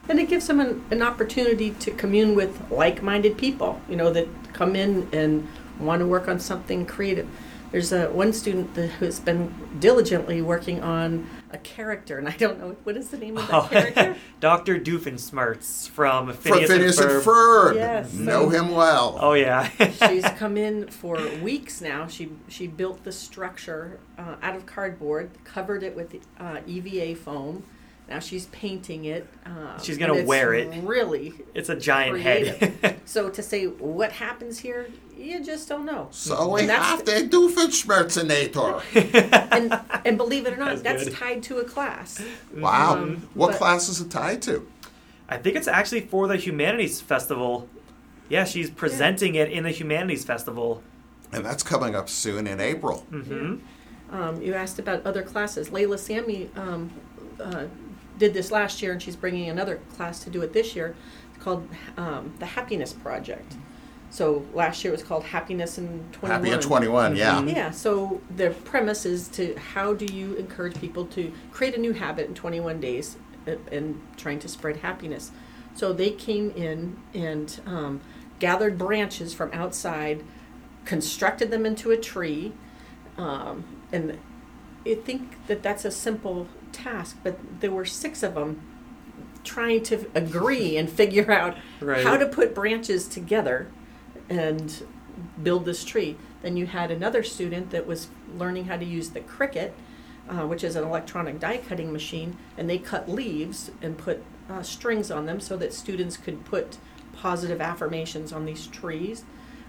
And 0.09 0.19
it 0.19 0.29
gives 0.29 0.47
them 0.47 0.59
an, 0.59 0.85
an 0.89 1.01
opportunity 1.01 1.71
to 1.71 1.91
commune 1.91 2.33
with 2.33 2.71
like 2.71 3.03
minded 3.03 3.37
people, 3.37 3.81
you 3.89 3.97
know, 3.97 4.11
that 4.13 4.27
come 4.53 4.75
in 4.75 5.09
and 5.11 5.47
want 5.79 5.99
to 5.99 6.07
work 6.07 6.27
on 6.27 6.39
something 6.39 6.85
creative. 6.85 7.27
There's 7.71 7.91
a 7.91 8.09
one 8.09 8.33
student 8.33 8.73
that, 8.75 8.87
who's 8.91 9.19
been 9.19 9.53
diligently 9.79 10.41
working 10.41 10.81
on 10.81 11.27
a 11.51 11.57
character, 11.57 12.17
and 12.17 12.27
I 12.27 12.31
don't 12.37 12.59
know 12.59 12.75
what 12.83 12.97
is 12.97 13.09
the 13.09 13.17
name 13.17 13.37
of 13.37 13.47
that 13.47 13.53
Oh, 13.55 13.67
character. 13.71 14.15
Dr. 14.39 14.79
Doofenshmirtz 14.79 15.89
from 15.89 16.27
From 16.27 16.35
Phineas, 16.37 16.69
Phineas 16.71 16.99
and 16.99 17.09
Ferb. 17.09 17.23
Ferb. 17.23 17.75
Yes. 17.75 18.13
Know 18.13 18.49
him 18.49 18.71
well. 18.71 19.17
Oh 19.21 19.33
yeah. 19.33 19.69
She's 20.07 20.25
come 20.37 20.57
in 20.57 20.87
for 20.89 21.17
weeks 21.41 21.81
now. 21.81 22.07
She 22.07 22.29
she 22.47 22.67
built 22.67 23.03
the 23.03 23.11
structure 23.11 23.99
uh, 24.17 24.35
out 24.41 24.55
of 24.55 24.65
cardboard, 24.65 25.29
covered 25.43 25.83
it 25.83 25.95
with 25.95 26.15
uh, 26.39 26.59
EVA 26.65 27.15
foam. 27.15 27.63
Now 28.09 28.19
she's 28.19 28.45
painting 28.47 29.05
it. 29.05 29.27
Uh, 29.45 29.77
She's 29.79 29.97
gonna 29.97 30.23
wear 30.23 30.53
it. 30.53 30.83
Really. 30.83 31.33
it's 31.53 31.69
a 31.69 31.75
giant 31.75 32.19
head. 32.21 32.99
So 33.05 33.29
to 33.29 33.41
say 33.41 33.65
what 33.67 34.11
happens 34.11 34.59
here, 34.59 34.89
you 35.17 35.41
just 35.43 35.69
don't 35.69 35.85
know. 35.85 36.09
So 36.11 36.49
we 36.53 36.61
And 36.61 36.69
that's- 36.69 36.89
have 36.89 37.03
to 37.05 37.25
do 37.27 37.49
Schmerzenator. 37.49 38.81
And 39.51 39.79
and 40.05 40.17
believe 40.17 40.45
it 40.45 40.53
or 40.53 40.57
not, 40.57 40.83
That's 40.83 41.05
that's, 41.05 41.17
tied 41.17 41.43
to 41.43 41.57
a 41.59 41.63
class. 41.63 42.21
Wow. 42.55 42.93
Um, 42.93 43.27
what 43.33 43.51
but- 43.51 43.57
class 43.57 43.89
is 43.89 44.01
it 44.01 44.09
tied 44.11 44.41
to? 44.43 44.67
I 45.29 45.37
think 45.37 45.55
it's 45.57 45.67
actually 45.67 46.01
for 46.01 46.27
the 46.27 46.37
Humanities 46.37 47.01
Festival. 47.01 47.67
Yeah, 48.29 48.45
she's 48.45 48.69
presenting 48.69 49.35
it 49.35 49.51
in 49.51 49.63
the 49.63 49.71
Humanities 49.71 50.23
Festival. 50.25 50.81
And 51.33 51.45
that's 51.45 51.63
coming 51.63 51.95
up 51.95 52.07
soon 52.09 52.47
in 52.47 52.59
April. 52.61 52.99
hmm 53.09 53.55
Um, 54.11 54.41
you 54.41 54.53
asked 54.53 54.79
about 54.79 55.05
other 55.05 55.23
classes. 55.23 55.69
Layla 55.69 55.99
Sammy 55.99 56.49
um, 56.55 56.91
uh, 57.41 57.65
did 58.17 58.33
this 58.33 58.51
last 58.51 58.81
year, 58.81 58.91
and 58.91 59.01
she's 59.01 59.15
bringing 59.15 59.49
another 59.49 59.77
class 59.95 60.23
to 60.23 60.29
do 60.29 60.41
it 60.41 60.53
this 60.53 60.75
year. 60.75 60.95
It's 61.33 61.43
called 61.43 61.67
um, 61.97 62.33
the 62.39 62.45
Happiness 62.45 62.93
Project. 62.93 63.55
So 64.09 64.45
last 64.53 64.83
year 64.83 64.93
it 64.93 64.97
was 64.97 65.05
called 65.05 65.25
Happiness 65.25 65.77
in 65.77 66.05
21. 66.13 66.43
Happy 66.43 66.55
at 66.55 66.61
21, 66.61 67.15
yeah. 67.15 67.35
Mhm. 67.35 67.53
Yeah, 67.53 67.71
so 67.71 68.21
the 68.35 68.51
premise 68.51 69.05
is 69.05 69.27
to 69.29 69.55
how 69.55 69.93
do 69.93 70.05
you 70.05 70.35
encourage 70.35 70.79
people 70.79 71.05
to 71.07 71.31
create 71.51 71.75
a 71.75 71.79
new 71.79 71.91
habit 71.93 72.27
in 72.27 72.33
21 72.33 72.79
days 72.79 73.17
and 73.71 74.01
trying 74.15 74.39
to 74.39 74.47
spread 74.47 74.77
happiness. 74.77 75.31
So 75.75 75.93
they 75.93 76.09
came 76.09 76.51
in 76.51 76.97
and 77.13 77.59
um, 77.65 78.01
gathered 78.39 78.77
branches 78.77 79.33
from 79.33 79.51
outside, 79.53 80.23
constructed 80.85 81.51
them 81.51 81.65
into 81.65 81.91
a 81.91 81.97
tree, 81.97 82.53
um, 83.17 83.65
and 83.91 84.17
I 84.85 84.95
think 84.95 85.45
that 85.47 85.61
that's 85.63 85.85
a 85.85 85.91
simple 85.91 86.47
task, 86.81 87.17
but 87.23 87.37
there 87.59 87.71
were 87.71 87.85
six 87.85 88.23
of 88.23 88.35
them 88.35 88.61
trying 89.43 89.81
to 89.83 90.05
agree 90.13 90.77
and 90.77 90.89
figure 90.89 91.31
out 91.31 91.55
Right. 91.81 92.03
how 92.03 92.17
to 92.17 92.25
put 92.25 92.53
branches 92.53 93.07
together 93.07 93.67
and 94.29 94.83
build 95.41 95.65
this 95.65 95.83
tree. 95.83 96.17
Then 96.41 96.57
you 96.57 96.67
had 96.67 96.91
another 96.91 97.23
student 97.23 97.71
that 97.71 97.87
was 97.87 98.07
learning 98.35 98.65
how 98.65 98.77
to 98.77 98.85
use 98.85 99.09
the 99.09 99.21
Cricut, 99.21 99.71
uh, 100.29 100.45
which 100.45 100.63
is 100.63 100.75
an 100.75 100.83
electronic 100.83 101.39
die 101.39 101.57
cutting 101.57 101.91
machine, 101.91 102.37
and 102.57 102.69
they 102.69 102.77
cut 102.77 103.09
leaves 103.09 103.71
and 103.81 103.97
put 103.97 104.23
uh, 104.49 104.61
strings 104.61 105.09
on 105.09 105.25
them 105.25 105.39
so 105.39 105.57
that 105.57 105.73
students 105.73 106.17
could 106.17 106.45
put 106.45 106.77
positive 107.13 107.61
affirmations 107.61 108.31
on 108.31 108.45
these 108.45 108.67
trees. 108.67 109.23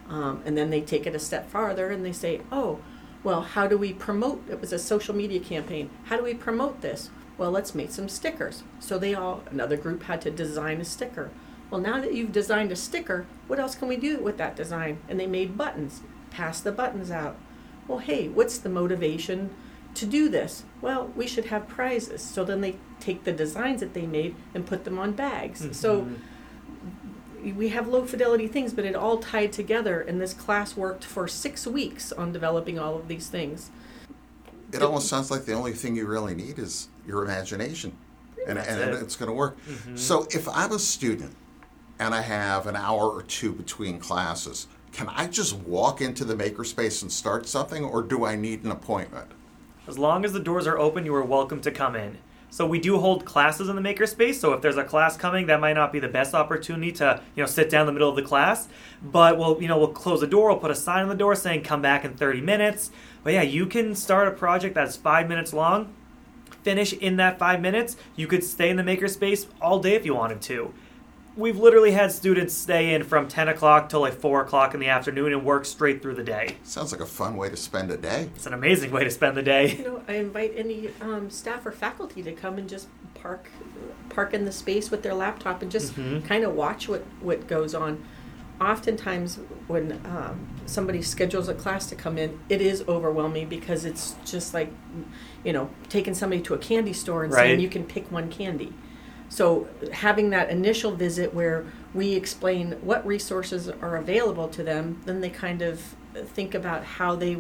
Um, 0.09 0.43
and 0.45 0.57
then 0.57 0.71
they 0.71 0.81
take 0.81 1.07
it 1.07 1.15
a 1.15 1.19
step 1.19 1.51
farther 1.51 1.91
and 1.91 2.05
they 2.05 2.13
say, 2.13 2.41
oh, 2.51 2.81
well, 3.25 3.43
how 3.43 3.67
do 3.67 3.77
we 3.77 3.93
promote? 3.93 4.49
It 4.49 4.61
was 4.61 4.73
a 4.73 4.79
social 4.79 5.15
media 5.15 5.41
campaign. 5.41 5.91
How 6.05 6.17
do 6.17 6.23
we 6.25 6.35
promote 6.35 6.81
this? 6.81 7.11
Well, 7.37 7.51
let's 7.51 7.75
make 7.75 7.91
some 7.91 8.09
stickers. 8.09 8.63
So 8.81 8.99
they 8.99 9.15
all, 9.15 9.43
another 9.51 9.77
group 9.77 10.05
had 10.05 10.21
to 10.23 10.31
design 10.31 10.81
a 10.81 10.85
sticker. 10.85 11.31
Well, 11.71 11.81
now 11.81 12.01
that 12.01 12.15
you've 12.15 12.33
designed 12.33 12.73
a 12.73 12.77
sticker, 12.77 13.27
what 13.47 13.59
else 13.59 13.75
can 13.75 13.89
we 13.89 13.97
do 13.97 14.19
with 14.19 14.39
that 14.39 14.57
design? 14.57 14.99
And 15.09 15.21
they 15.21 15.27
made 15.27 15.57
buttons. 15.59 16.01
Pass 16.31 16.61
the 16.61 16.73
buttons 16.73 17.11
out. 17.11 17.37
Well, 17.87 17.99
hey, 17.99 18.29
what's 18.29 18.59
the 18.59 18.69
motivation 18.69 19.51
to 19.95 20.07
do 20.07 20.29
this? 20.29 20.65
Well, 20.81 21.11
we 21.15 21.27
should 21.27 21.47
have 21.47 21.69
prizes. 21.69 22.23
So 22.23 22.45
then 22.45 22.61
they 22.61 22.77
take 23.01 23.25
the 23.25 23.33
designs 23.33 23.81
that 23.81 23.95
they 23.95 24.07
made 24.07 24.35
and 24.55 24.67
put 24.67 24.85
them 24.85 24.99
on 24.99 25.13
bags. 25.13 25.77
So 25.77 26.03
Mhm. 26.03 26.17
We 27.53 27.69
have 27.71 27.89
low 27.89 28.05
fidelity 28.05 28.49
things, 28.49 28.73
but 28.73 28.85
it 28.85 28.95
all 28.95 29.19
tied 29.19 29.53
together. 29.53 30.01
And 30.01 30.21
this 30.21 30.35
class 30.35 30.77
worked 30.77 31.05
for 31.05 31.29
six 31.29 31.67
weeks 31.67 32.13
on 32.13 32.33
developing 32.33 32.79
all 32.79 32.97
of 32.97 33.09
these 33.09 33.29
things. 33.29 33.71
It 34.73 34.83
almost 34.83 35.09
sounds 35.09 35.31
like 35.31 35.45
the 35.45 35.55
only 35.55 35.73
thing 35.73 35.97
you 35.97 36.07
really 36.07 36.35
need 36.35 36.59
is 36.59 36.89
your 37.07 37.25
imagination. 37.25 37.97
And, 38.47 38.59
and 38.59 38.95
it. 38.95 39.03
it's 39.03 39.17
going 39.17 39.29
to 39.29 39.35
work. 39.35 39.59
Mhm. 39.67 39.99
So 39.99 40.27
if 40.31 40.49
I'm 40.49 40.73
a 40.73 40.79
student 40.79 41.35
and 41.99 42.15
I 42.15 42.21
have 42.23 42.67
an 42.67 42.77
hour 42.77 43.11
or 43.11 43.23
two 43.23 43.53
between 43.53 43.99
classes, 43.99 44.69
can 44.93 45.09
I 45.09 45.27
just 45.27 45.55
walk 45.55 46.01
into 46.01 46.25
the 46.25 46.35
makerspace 46.35 47.03
and 47.03 47.13
start 47.13 47.47
something, 47.47 47.85
or 47.85 48.03
do 48.03 48.25
I 48.25 48.37
need 48.37 48.65
an 48.65 48.71
appointment? 48.71 49.33
As 49.87 49.99
long 49.99 50.25
as 50.25 50.33
the 50.33 50.41
doors 50.41 50.67
are 50.67 50.79
open, 50.79 51.05
you 51.05 51.15
are 51.15 51.23
welcome 51.23 51.61
to 51.63 51.71
come 51.71 51.95
in. 51.97 52.19
So 52.51 52.67
we 52.67 52.81
do 52.81 52.99
hold 52.99 53.25
classes 53.25 53.69
in 53.69 53.77
the 53.77 53.83
makerspace. 53.83 54.37
So 54.37 54.53
if 54.53 54.63
there's 54.63 54.77
a 54.77 54.85
class 54.85 55.17
coming, 55.17 55.47
that 55.47 55.61
might 55.61 55.75
not 55.75 55.93
be 55.93 56.01
the 56.01 56.09
best 56.09 56.35
opportunity 56.35 56.93
to 56.93 57.21
you 57.35 57.43
know 57.43 57.47
sit 57.47 57.71
down 57.71 57.83
in 57.83 57.87
the 57.87 57.93
middle 57.93 58.09
of 58.09 58.17
the 58.17 58.23
class. 58.23 58.69
But 59.03 59.39
we'll 59.39 59.61
you 59.61 59.69
know 59.69 59.79
we'll 59.79 59.89
close 59.89 60.21
the 60.21 60.27
door. 60.27 60.49
We'll 60.49 60.59
put 60.59 60.71
a 60.71 60.75
sign 60.75 61.03
on 61.03 61.09
the 61.09 61.15
door 61.15 61.35
saying 61.35 61.63
"Come 61.63 61.83
back 61.83 62.05
in 62.05 62.15
30 62.15 62.41
minutes." 62.41 62.91
But 63.23 63.35
yeah, 63.35 63.43
you 63.43 63.67
can 63.67 63.95
start 63.95 64.29
a 64.29 64.31
project 64.31 64.75
that's 64.75 64.97
five 64.97 65.29
minutes 65.29 65.53
long, 65.53 65.93
finish 66.63 66.93
in 66.93 67.17
that 67.17 67.39
five 67.39 67.61
minutes. 67.61 67.97
You 68.17 68.27
could 68.27 68.45
stay 68.45 68.71
in 68.71 68.77
the 68.77 68.83
makerspace 68.83 69.47
all 69.61 69.81
day 69.81 69.95
if 69.95 70.07
you 70.07 70.15
wanted 70.15 70.41
to. 70.43 70.73
We've 71.39 71.57
literally 71.57 71.93
had 71.93 72.11
students 72.11 72.53
stay 72.53 72.95
in 72.95 73.05
from 73.05 73.29
10 73.29 73.47
o'clock 73.47 73.89
till 73.89 74.01
like 74.01 74.15
4 74.15 74.41
o'clock 74.41 74.75
in 74.75 74.81
the 74.81 74.89
afternoon 74.89 75.33
and 75.33 75.45
work 75.45 75.67
straight 75.67 76.03
through 76.03 76.17
the 76.17 76.25
day. 76.25 76.57
Sounds 76.65 76.91
like 76.91 77.01
a 77.01 77.07
fun 77.07 77.37
way 77.37 77.49
to 77.49 77.57
spend 77.57 77.93
a 77.93 77.97
day. 77.97 78.29
It's 78.35 78.47
an 78.47 78.55
amazing 78.55 78.91
way 78.91 79.05
to 79.05 79.11
spend 79.11 79.37
the 79.37 79.43
day. 79.45 79.77
You 79.77 79.85
know, 79.85 80.03
I 80.09 80.15
invite 80.15 80.53
any 80.57 80.91
um, 81.01 81.31
staff 81.31 81.65
or 81.65 81.71
faculty 81.71 82.25
to 82.25 82.33
come 82.33 82.59
and 82.59 82.69
just 82.69 82.89
park 83.15 83.49
park 84.09 84.35
in 84.35 84.47
the 84.47 84.51
space 84.53 84.91
with 84.91 85.05
their 85.05 85.15
laptop 85.15 85.63
and 85.63 85.71
just 85.71 85.95
Mhm. 85.95 86.25
kind 86.25 86.43
of 86.43 86.55
watch 86.55 86.89
what 86.89 87.05
what 87.21 87.47
goes 87.47 87.73
on. 87.73 88.03
Oftentimes, 88.61 89.39
when 89.69 89.93
um, 90.07 90.41
somebody 90.67 91.03
schedules 91.03 91.49
a 91.49 91.55
class 91.55 91.87
to 91.87 91.95
come 91.95 92.19
in, 92.19 92.41
it 92.49 92.61
is 92.61 92.83
overwhelming 92.89 93.49
because 93.49 93.85
it's 93.85 94.17
just 94.25 94.53
like, 94.53 94.73
you 95.45 95.53
know, 95.53 95.71
taking 95.89 96.15
somebody 96.15 96.43
to 96.43 96.55
a 96.55 96.59
candy 96.59 96.93
store 96.93 97.23
and 97.23 97.33
Right. 97.33 97.43
saying 97.43 97.61
you 97.61 97.69
can 97.69 97.85
pick 97.85 98.11
one 98.11 98.29
candy. 98.29 98.73
So 99.29 99.69
having 99.93 100.31
that 100.31 100.51
initial 100.51 100.93
visit 100.93 101.35
where 101.35 101.67
we 101.95 102.15
explain 102.15 102.73
what 102.81 103.07
resources 103.07 103.69
are 103.69 103.97
available 103.97 104.49
to 104.49 104.63
them, 104.63 105.03
then 105.05 105.21
they 105.21 105.31
kind 105.31 105.63
of 105.63 105.81
think 106.15 106.55
about 106.55 106.85
how 106.85 107.15
they 107.15 107.39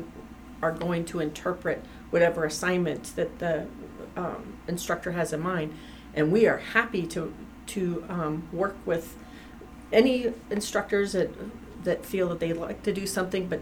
are 0.62 0.72
going 0.72 1.04
to 1.06 1.20
interpret 1.20 1.84
whatever 2.10 2.44
assignment 2.44 3.16
that 3.16 3.38
the 3.38 3.66
um, 4.16 4.58
instructor 4.66 5.12
has 5.12 5.32
in 5.32 5.40
mind. 5.40 5.74
And 6.14 6.32
we 6.32 6.46
are 6.46 6.58
happy 6.58 7.06
to 7.08 7.34
to 7.68 8.04
um, 8.08 8.48
work 8.50 8.76
with 8.86 9.16
any 9.92 10.32
instructors 10.50 11.12
that 11.12 11.30
that 11.84 12.04
feel 12.04 12.28
that 12.28 12.40
they 12.40 12.52
like 12.52 12.82
to 12.82 12.92
do 12.92 13.06
something 13.06 13.46
but 13.46 13.60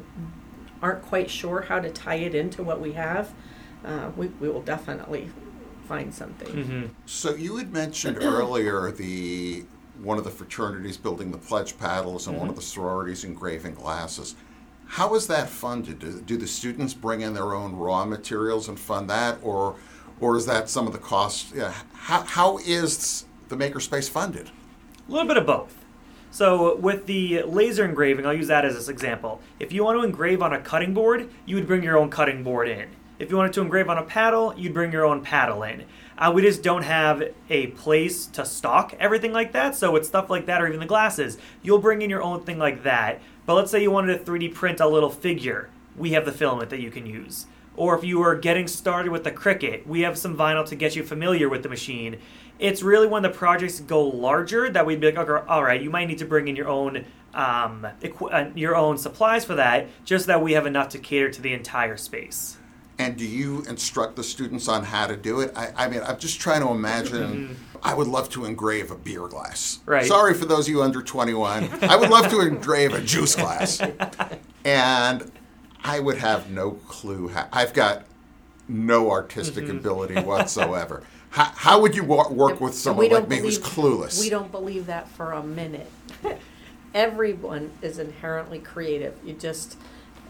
aren't 0.83 1.03
quite 1.03 1.31
sure 1.31 1.63
how 1.63 1.81
to 1.81 1.91
tie 1.91 2.17
it 2.17 2.35
into 2.35 2.63
what 2.63 2.81
we 2.81 2.93
have. 2.93 3.33
Uh, 3.85 4.11
we, 4.17 4.29
we 4.41 4.49
will 4.49 4.63
definitely 4.63 5.31
find 5.87 6.15
something. 6.15 6.65
hmm 6.65 6.87
So 7.07 7.35
you 7.35 7.57
had 7.57 7.73
mentioned 7.73 8.19
earlier 8.21 8.91
the 8.91 9.65
one 10.03 10.19
of 10.19 10.25
the 10.25 10.31
fraternities 10.31 10.97
building 10.97 11.31
the 11.31 11.39
pledge 11.39 11.79
paddles 11.79 12.27
and 12.27 12.39
one 12.39 12.49
of 12.51 12.57
the 12.57 12.63
sororities 12.63 13.25
engraving 13.25 13.75
glasses. 13.75 14.35
How 14.87 15.15
is 15.15 15.27
that 15.29 15.49
funded? 15.49 15.99
Do, 15.99 16.21
do 16.21 16.37
the 16.37 16.47
students 16.47 16.95
bring 16.95 17.23
in 17.23 17.35
their 17.35 17.55
own 17.55 17.75
raw 17.75 18.05
materials 18.05 18.69
and 18.69 18.79
fund 18.79 19.09
that, 19.11 19.39
or 19.43 19.77
or 20.21 20.37
is 20.37 20.47
that 20.47 20.69
some 20.69 20.87
of 20.87 20.93
the 20.93 20.99
cost? 20.99 21.55
Yeah, 21.55 21.75
how, 21.93 22.23
how 22.23 22.59
is 22.59 23.25
the 23.49 23.57
makerspace 23.57 24.09
funded? 24.09 24.51
A 25.09 25.13
little 25.13 25.27
bit 25.29 25.37
of 25.37 25.47
both. 25.47 25.85
So 26.31 26.77
with 26.77 27.07
the 27.07 27.43
laser 27.43 27.85
engraving, 27.85 28.27
I'll 28.27 28.35
use 28.35 28.49
that 28.49 28.65
as 28.65 28.89
an 28.89 28.95
example. 28.95 29.41
If 29.59 29.73
you 29.73 29.85
want 29.85 29.99
to 29.99 30.05
engrave 30.05 30.43
on 30.43 30.53
a 30.53 30.61
cutting 30.61 30.93
board, 30.95 31.31
you 31.47 31.57
would 31.57 31.67
bring 31.67 31.83
your 31.83 31.97
own 31.97 32.11
cutting 32.11 32.43
board 32.43 32.69
in. 32.69 32.89
If 33.19 33.31
you 33.31 33.37
wanted 33.37 33.55
to 33.55 33.63
engrave 33.63 33.89
on 33.89 33.97
a 33.97 34.03
paddle, 34.03 34.53
you'd 34.59 34.75
bring 34.75 34.93
your 34.93 35.07
own 35.07 35.23
paddle 35.23 35.63
in. 35.63 35.85
Uh, 36.19 36.33
we 36.35 36.43
just 36.43 36.63
don't 36.63 36.83
have 36.83 37.23
a 37.49 37.69
place 37.69 38.27
to 38.27 38.45
stock 38.45 38.95
everything 38.99 39.33
like 39.33 39.53
that. 39.53 39.75
So 39.75 39.91
with 39.91 40.05
stuff 40.05 40.29
like 40.29 40.47
that, 40.47 40.61
or 40.61 40.67
even 40.67 40.81
the 40.81 40.87
glasses, 40.87 41.39
you'll 41.63 41.79
bring 41.79 42.03
in 42.03 42.11
your 42.11 42.23
own 42.23 42.43
thing 42.43 42.59
like 42.59 42.83
that. 42.83 43.21
But 43.47 43.55
let's 43.55 43.71
say 43.71 43.81
you 43.81 43.91
wanted 43.91 44.19
to 44.19 44.31
3D 44.31 44.55
print 44.55 44.81
a 44.81 44.89
little 44.89 45.11
figure, 45.11 45.71
we 45.97 46.13
have 46.13 46.27
the 46.27 46.33
filament 46.33 46.71
that 46.71 46.81
you 46.81 46.91
can 46.91 47.07
use. 47.07 47.47
Or 47.75 47.97
if 47.97 48.05
you 48.05 48.19
were 48.19 48.35
getting 48.35 48.67
started 48.69 49.13
with 49.13 49.25
the 49.25 49.31
Cricut, 49.31 49.87
we 49.87 50.01
have 50.01 50.19
some 50.19 50.37
vinyl 50.37 50.67
to 50.67 50.75
get 50.75 50.97
you 50.97 51.03
familiar 51.03 51.49
with 51.49 51.63
the 51.63 51.69
machine. 51.69 52.19
It's 52.59 52.83
really 52.83 53.07
when 53.07 53.23
the 53.23 53.31
projects 53.31 53.81
go 53.81 54.03
larger 54.03 54.71
that 54.71 54.87
we'd 54.87 55.01
be 55.01 55.13
like, 55.13 55.19
okay, 55.19 55.47
all 55.47 55.63
right, 55.63 55.81
you 55.81 55.91
might 55.91 56.07
need 56.07 56.19
to 56.19 56.25
bring 56.25 56.49
in 56.49 56.57
your 56.57 56.69
own 56.69 57.05
um, 57.35 57.87
equi- 58.03 58.33
uh, 58.33 58.49
your 58.55 58.75
own 58.75 58.97
supplies 58.97 59.45
for 59.45 59.55
that, 59.55 59.89
just 60.05 60.27
that 60.27 60.43
we 60.43 60.53
have 60.53 60.65
enough 60.65 60.89
to 60.91 60.99
cater 60.99 61.31
to 61.31 61.43
the 61.43 61.53
entire 61.53 61.99
space. 61.99 62.57
And 62.99 63.17
do 63.17 63.27
you 63.27 63.63
instruct 63.69 64.17
the 64.17 64.25
students 64.25 64.69
on 64.69 64.83
how 64.85 65.07
to 65.07 65.17
do 65.17 65.41
it? 65.41 65.53
I, 65.55 65.73
I 65.77 65.89
mean, 65.89 66.01
I'm 66.03 66.19
just 66.19 66.41
trying 66.41 66.63
to 66.63 66.69
imagine. 66.71 67.57
I 67.83 67.93
would 67.93 68.07
love 68.09 68.31
to 68.31 68.47
engrave 68.47 68.91
a 68.91 68.95
beer 68.97 69.29
glass. 69.29 69.81
Right. 69.85 70.07
Sorry 70.07 70.33
for 70.33 70.47
those 70.47 70.67
of 70.67 70.71
you 70.73 70.83
under 70.83 71.03
21. 71.03 71.69
I 71.83 71.95
would 71.97 72.09
love 72.09 72.31
to 72.31 72.41
engrave 72.41 72.95
a 72.95 73.01
juice 73.03 73.35
glass. 73.37 73.81
And 74.65 75.31
I 75.85 76.01
would 76.01 76.19
have 76.19 76.51
no 76.51 76.73
clue 76.73 77.29
how. 77.29 77.47
I've 77.53 77.73
got 77.73 78.03
no 78.67 79.13
artistic 79.13 79.67
Mm-hmm. 79.67 79.77
ability 79.77 80.15
whatsoever. 80.23 81.05
how, 81.31 81.45
how 81.55 81.81
would 81.81 81.95
you 81.95 82.03
wa- 82.03 82.29
work 82.31 82.61
with 82.61 82.75
someone 82.75 83.07
we 83.07 83.15
like 83.15 83.21
don't 83.25 83.31
me 83.31 83.37
who's 83.39 83.59
believe- 83.59 83.73
clueless? 84.01 84.21
We 84.21 84.29
don't 84.29 84.51
believe 84.51 84.87
that 84.87 85.09
for 85.11 85.31
a 85.33 85.43
minute. 85.45 85.89
Everyone 86.95 87.71
is 87.83 87.99
inherently 88.01 88.59
creative. 88.59 89.15
You 89.25 89.35
just 89.35 89.77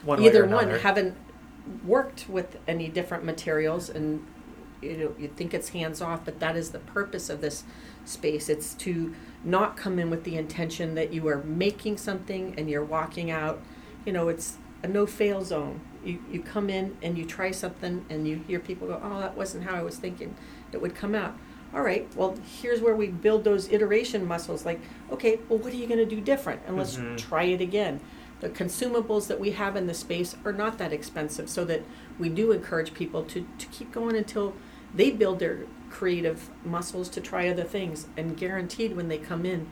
One 0.04 0.18
way 0.20 0.26
or 0.26 0.28
either 0.28 0.44
one 0.46 0.64
another. 0.64 0.78
haven't 0.80 1.16
worked 1.85 2.28
with 2.28 2.58
any 2.68 2.88
different 2.88 3.25
materials 3.25 3.88
and 3.88 4.25
you 4.82 4.96
know 4.96 5.14
you 5.18 5.28
think 5.28 5.54
it's 5.54 5.70
hands 5.70 6.00
off 6.02 6.25
but 6.25 6.38
that 6.38 6.54
is 6.56 6.70
the 6.70 6.78
purpose 6.80 7.30
of 7.30 7.40
this 7.40 7.64
space. 8.04 8.49
It's 8.49 8.75
to 8.75 9.14
not 9.42 9.76
come 9.76 9.99
in 9.99 10.11
with 10.11 10.23
the 10.25 10.37
intention 10.37 10.94
that 10.94 11.12
you 11.12 11.26
are 11.28 11.42
making 11.42 11.96
something 11.96 12.54
and 12.56 12.70
you're 12.70 12.85
walking 12.85 13.30
out. 13.30 13.61
You 14.04 14.12
know 14.12 14.28
it's 14.28 14.58
a 14.82 14.88
no 14.88 15.06
fail 15.06 15.42
zone. 15.44 15.80
You 16.04 16.20
you 16.30 16.40
come 16.40 16.70
in 16.70 16.96
and 17.02 17.18
you 17.18 17.25
try 17.25 17.50
something 17.50 18.04
and 18.11 18.28
you 18.28 18.44
hear 18.46 18.61
people 18.61 18.87
go 18.87 19.00
oh 19.02 19.18
that 19.20 19.37
wasn't 19.37 19.64
how 19.64 19.75
i 19.75 19.82
was 19.82 19.96
thinking. 19.96 20.37
It 20.73 20.80
would 20.80 20.94
come 20.94 21.14
out. 21.14 21.37
All 21.75 21.82
right 21.82 22.06
well 22.14 22.37
here's 22.61 22.80
where 22.80 22.94
we 22.94 23.08
build 23.08 23.42
those 23.44 23.68
iteration 23.73 24.25
muscles 24.26 24.64
like 24.64 24.80
okay 25.11 25.40
well 25.49 25.58
what 25.58 25.73
are 25.73 25.76
you 25.76 25.87
going 25.87 25.99
to 25.99 26.14
do 26.14 26.20
different? 26.20 26.61
And 26.66 26.76
let's 26.76 26.96
Mhm. 26.96 27.16
try 27.18 27.44
it 27.44 27.61
again 27.61 27.99
the 28.40 28.49
consumables 28.49 29.26
that 29.28 29.40
we 29.40 29.52
have 29.52 29.76
in 29.76 29.87
the 29.87 29.95
space 29.95 30.37
are 30.45 30.52
not 30.52 30.78
that 30.78 30.93
expensive 30.93 31.49
so 31.49 31.64
that 31.64 31.83
we 32.19 32.28
do 32.28 32.52
encourage 32.52 32.93
people 32.93 33.23
to, 33.25 33.47
to 33.59 33.66
keep 33.66 33.93
going 33.93 34.16
until 34.16 34.55
they 34.95 35.11
build 35.11 35.38
their 35.38 35.61
creative 35.90 36.50
muscles 36.64 37.09
to 37.11 37.21
try 37.21 37.49
other 37.49 37.64
things. 37.64 38.07
And 38.16 38.37
guaranteed 38.37 38.95
when 38.95 39.09
they 39.09 39.19
come 39.19 39.47
in 39.47 39.69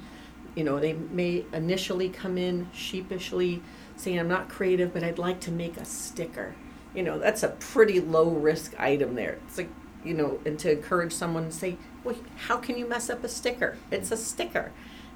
you 0.54 0.64
know 0.64 0.78
they 0.78 0.92
may 0.92 1.44
initially 1.52 2.08
come 2.08 2.38
in 2.38 2.68
sheepishly 2.72 3.62
saying 3.96 4.18
i'm 4.18 4.28
not 4.28 4.48
creative 4.48 4.92
but 4.92 5.02
i'd 5.02 5.18
like 5.18 5.40
to 5.40 5.50
make 5.50 5.76
a 5.76 5.84
sticker. 5.84 6.54
You 6.94 7.02
know 7.02 7.18
that's 7.18 7.42
a 7.42 7.48
pretty 7.48 8.00
low 8.00 8.30
risk 8.30 8.78
item 8.78 9.14
there. 9.14 9.38
It's 9.46 9.58
like 9.58 9.70
you 10.04 10.14
know 10.14 10.38
and 10.44 10.58
to 10.60 10.72
encourage 10.72 11.12
someone 11.12 11.46
to 11.46 11.52
say 11.52 11.76
well 12.04 12.16
how 12.36 12.58
can 12.58 12.76
you 12.76 12.88
mess 12.88 13.10
up 13.10 13.24
a 13.24 13.28
sticker? 13.28 13.76
It's 13.90 14.10
a 14.10 14.16
sticker 14.16 14.72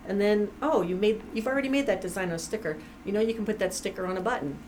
and 0.08 0.20
then 0.20 0.50
oh 0.62 0.82
you 0.82 0.96
made 0.96 1.22
you've 1.34 1.46
already 1.46 1.68
made 1.68 1.86
that 1.86 2.00
design 2.00 2.30
on 2.30 2.34
a 2.34 2.38
sticker. 2.38 2.78
You 3.04 3.12
know 3.12 3.20
you 3.20 3.34
can 3.34 3.44
put 3.44 3.58
that 3.60 3.74
sticker 3.74 4.06
on 4.06 4.16
a 4.16 4.20
button. 4.20 4.58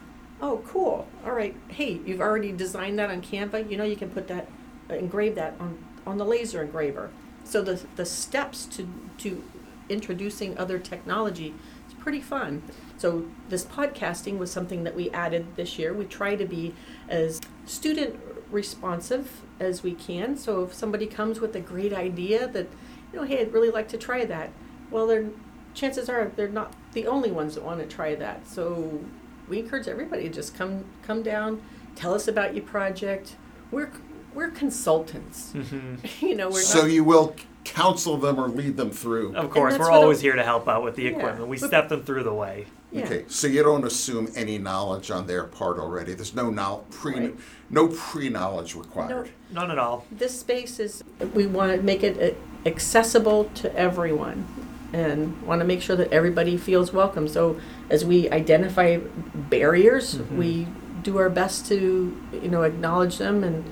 Oh 0.40 0.62
cool. 0.66 1.08
All 1.24 1.32
right. 1.32 1.56
Hey 1.68 2.00
you've 2.04 2.20
already 2.20 2.52
designed 2.52 2.98
that 2.98 3.10
on 3.10 3.22
canva. 3.22 3.68
You 3.68 3.76
know 3.76 3.84
you 3.84 3.96
can 3.96 4.10
put 4.10 4.28
that 4.28 4.48
engrave 4.90 5.34
that 5.34 5.54
on 5.58 5.82
on 6.06 6.18
the 6.18 6.24
laser 6.24 6.62
engraver. 6.62 7.10
So 7.44 7.62
the 7.62 7.82
the 7.96 8.06
steps 8.06 8.66
to 8.66 8.86
to 9.18 9.42
introducing 9.88 10.56
other 10.56 10.78
technology 10.78 11.54
is 11.88 11.94
pretty 11.94 12.20
fun. 12.20 12.62
So 12.98 13.26
this 13.48 13.64
podcasting 13.64 14.38
was 14.38 14.52
something 14.52 14.84
that 14.84 14.94
we 14.94 15.10
added 15.10 15.56
this 15.56 15.78
year. 15.78 15.92
We 15.94 16.04
try 16.04 16.36
to 16.36 16.44
be 16.44 16.74
as 17.08 17.40
student 17.64 18.20
responsive 18.50 19.40
as 19.58 19.82
we 19.82 19.94
can. 19.94 20.36
So 20.36 20.64
if 20.64 20.74
somebody 20.74 21.06
comes 21.06 21.40
with 21.40 21.56
a 21.56 21.60
great 21.60 21.94
idea 21.94 22.46
that 22.48 22.68
you 23.12 23.18
know 23.18 23.24
hey 23.24 23.40
i'd 23.40 23.52
really 23.52 23.70
like 23.70 23.88
to 23.88 23.98
try 23.98 24.24
that 24.24 24.50
well 24.90 25.06
they're 25.06 25.26
chances 25.74 26.08
are 26.08 26.30
they're 26.36 26.48
not 26.48 26.72
the 26.92 27.06
only 27.06 27.30
ones 27.30 27.54
that 27.54 27.64
want 27.64 27.78
to 27.80 27.86
try 27.86 28.14
that 28.14 28.46
so 28.46 29.00
we 29.48 29.60
encourage 29.60 29.86
everybody 29.88 30.24
to 30.24 30.28
just 30.28 30.54
come 30.54 30.84
come 31.02 31.22
down 31.22 31.60
tell 31.94 32.12
us 32.14 32.26
about 32.28 32.54
your 32.54 32.64
project 32.64 33.36
we're 33.70 33.90
we're 34.34 34.50
consultants 34.50 35.52
Mhm. 35.54 35.98
you 36.22 36.34
know 36.34 36.48
we're 36.48 36.60
so 36.60 36.82
not 36.82 36.90
you 36.90 37.04
will 37.04 37.34
counsel 37.62 38.16
them 38.16 38.40
or 38.40 38.48
lead 38.48 38.78
them 38.78 38.90
through. 38.90 39.36
Of 39.36 39.50
course, 39.50 39.74
we're 39.78 39.90
what 39.90 39.92
always 40.02 40.18
a- 40.20 40.22
here 40.22 40.34
to 40.34 40.42
help 40.42 40.66
out 40.66 40.82
with 40.82 40.96
the 40.96 41.02
Yeah. 41.02 41.10
equipment. 41.10 41.46
We 41.46 41.58
But- 41.58 41.66
step 41.68 41.88
them 41.90 42.02
through 42.04 42.22
the 42.24 42.32
way. 42.32 42.66
yeah. 42.90 43.04
Okay, 43.04 43.24
so 43.28 43.46
you 43.46 43.62
don't 43.62 43.84
assume 43.84 44.28
any 44.34 44.56
knowledge 44.56 45.10
on 45.10 45.26
their 45.26 45.44
part 45.44 45.78
already. 45.78 46.14
There's 46.14 46.34
no 46.34 46.48
know, 46.50 46.84
pre 46.90 47.14
Right. 47.14 47.36
no 47.68 47.88
pre 47.88 48.30
knowledge 48.30 48.74
required. 48.74 49.28
None 49.52 49.70
at 49.70 49.78
all. 49.78 50.06
this 50.10 50.40
space 50.40 50.80
is 50.80 51.04
we 51.34 51.46
want 51.46 51.76
to 51.76 51.82
make 51.82 52.02
it 52.02 52.38
accessible 52.64 53.50
to 53.56 53.76
everyone 53.76 54.46
and 54.92 55.40
want 55.42 55.60
to 55.60 55.66
make 55.66 55.80
sure 55.80 55.96
that 55.96 56.12
everybody 56.12 56.56
feels 56.56 56.92
welcome 56.92 57.28
so 57.28 57.58
as 57.88 58.04
we 58.04 58.28
identify 58.30 58.98
barriers 59.34 60.16
Mhm. 60.16 60.36
we 60.36 60.66
do 61.02 61.18
our 61.18 61.30
best 61.30 61.66
to 61.66 62.16
you 62.32 62.48
know 62.48 62.62
acknowledge 62.62 63.18
them 63.18 63.42
and 63.44 63.64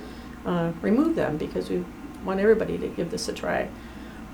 uh, 0.46 0.72
remove 0.82 1.14
them 1.16 1.36
because 1.36 1.68
we 1.68 1.84
want 2.24 2.40
everybody 2.40 2.78
to 2.78 2.88
give 2.88 3.10
this 3.10 3.28
a 3.28 3.32
try 3.32 3.68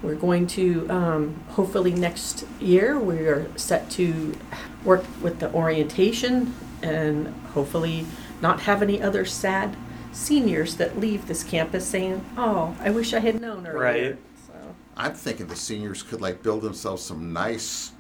we're 0.03 0.15
going 0.15 0.47
to 0.47 0.87
um, 0.91 1.35
hopefully 1.51 1.93
next 1.93 2.45
year 2.61 2.99
we 2.99 3.21
are 3.27 3.47
set 3.57 3.91
to 3.91 4.35
work 4.85 5.05
with 5.23 5.39
the 5.41 5.51
orientation 5.55 6.55
and 6.83 7.29
hopefully 7.55 8.05
not 8.43 8.61
have 8.61 8.83
any 8.83 9.01
other 9.01 9.25
sad 9.25 9.75
seniors 10.13 10.77
that 10.77 11.01
leave 11.01 11.27
this 11.27 11.43
campus 11.43 11.87
saying, 11.87 12.21
"Oh, 12.37 12.77
I 12.81 12.91
wish 12.91 13.15
I 13.15 13.21
had 13.21 13.41
known 13.41 13.67
earlier." 13.67 13.81
Right. 13.81 14.17
So, 14.97 15.03
I'm 15.03 15.15
thinking 15.15 15.47
the 15.47 15.57
seniors 15.57 16.03
could 16.03 16.21
like 16.21 16.43
build 16.43 16.63
themselves 16.63 17.03
some 17.03 17.33
nice 17.33 17.93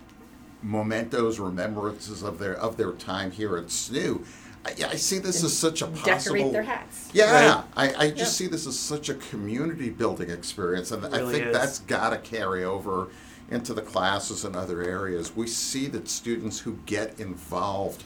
mementos, 0.62 1.38
remembrances 1.38 2.22
of 2.22 2.38
their 2.38 2.54
of 2.54 2.76
their 2.76 2.92
time 2.92 3.30
here 3.30 3.56
at 3.56 3.66
SNU. 3.66 4.24
I, 4.66 4.70
I 4.92 4.96
see 4.96 5.18
this 5.18 5.44
as 5.44 5.56
such 5.56 5.82
a 5.82 5.86
possible. 5.86 6.34
decorate 6.34 6.52
their 6.52 6.62
hats. 6.62 7.10
Yeah, 7.12 7.64
I, 7.76 7.94
I 7.94 8.08
just 8.10 8.18
Yeah. 8.18 8.24
see 8.24 8.46
this 8.46 8.66
as 8.66 8.78
such 8.78 9.10
a 9.10 9.14
community 9.14 9.90
building 9.90 10.30
experience, 10.30 10.90
and 10.90 11.04
I 11.06 11.30
think 11.30 11.46
is. 11.46 11.52
that's 11.52 11.78
got 11.80 12.10
to 12.10 12.18
carry 12.18 12.64
over 12.64 13.08
into 13.50 13.74
the 13.74 13.82
classes 13.82 14.42
and 14.46 14.56
other 14.56 14.82
areas. 14.82 15.36
We 15.36 15.46
see 15.48 15.86
that 15.88 16.08
students 16.08 16.60
who 16.60 16.78
get 16.86 17.20
involved 17.20 18.04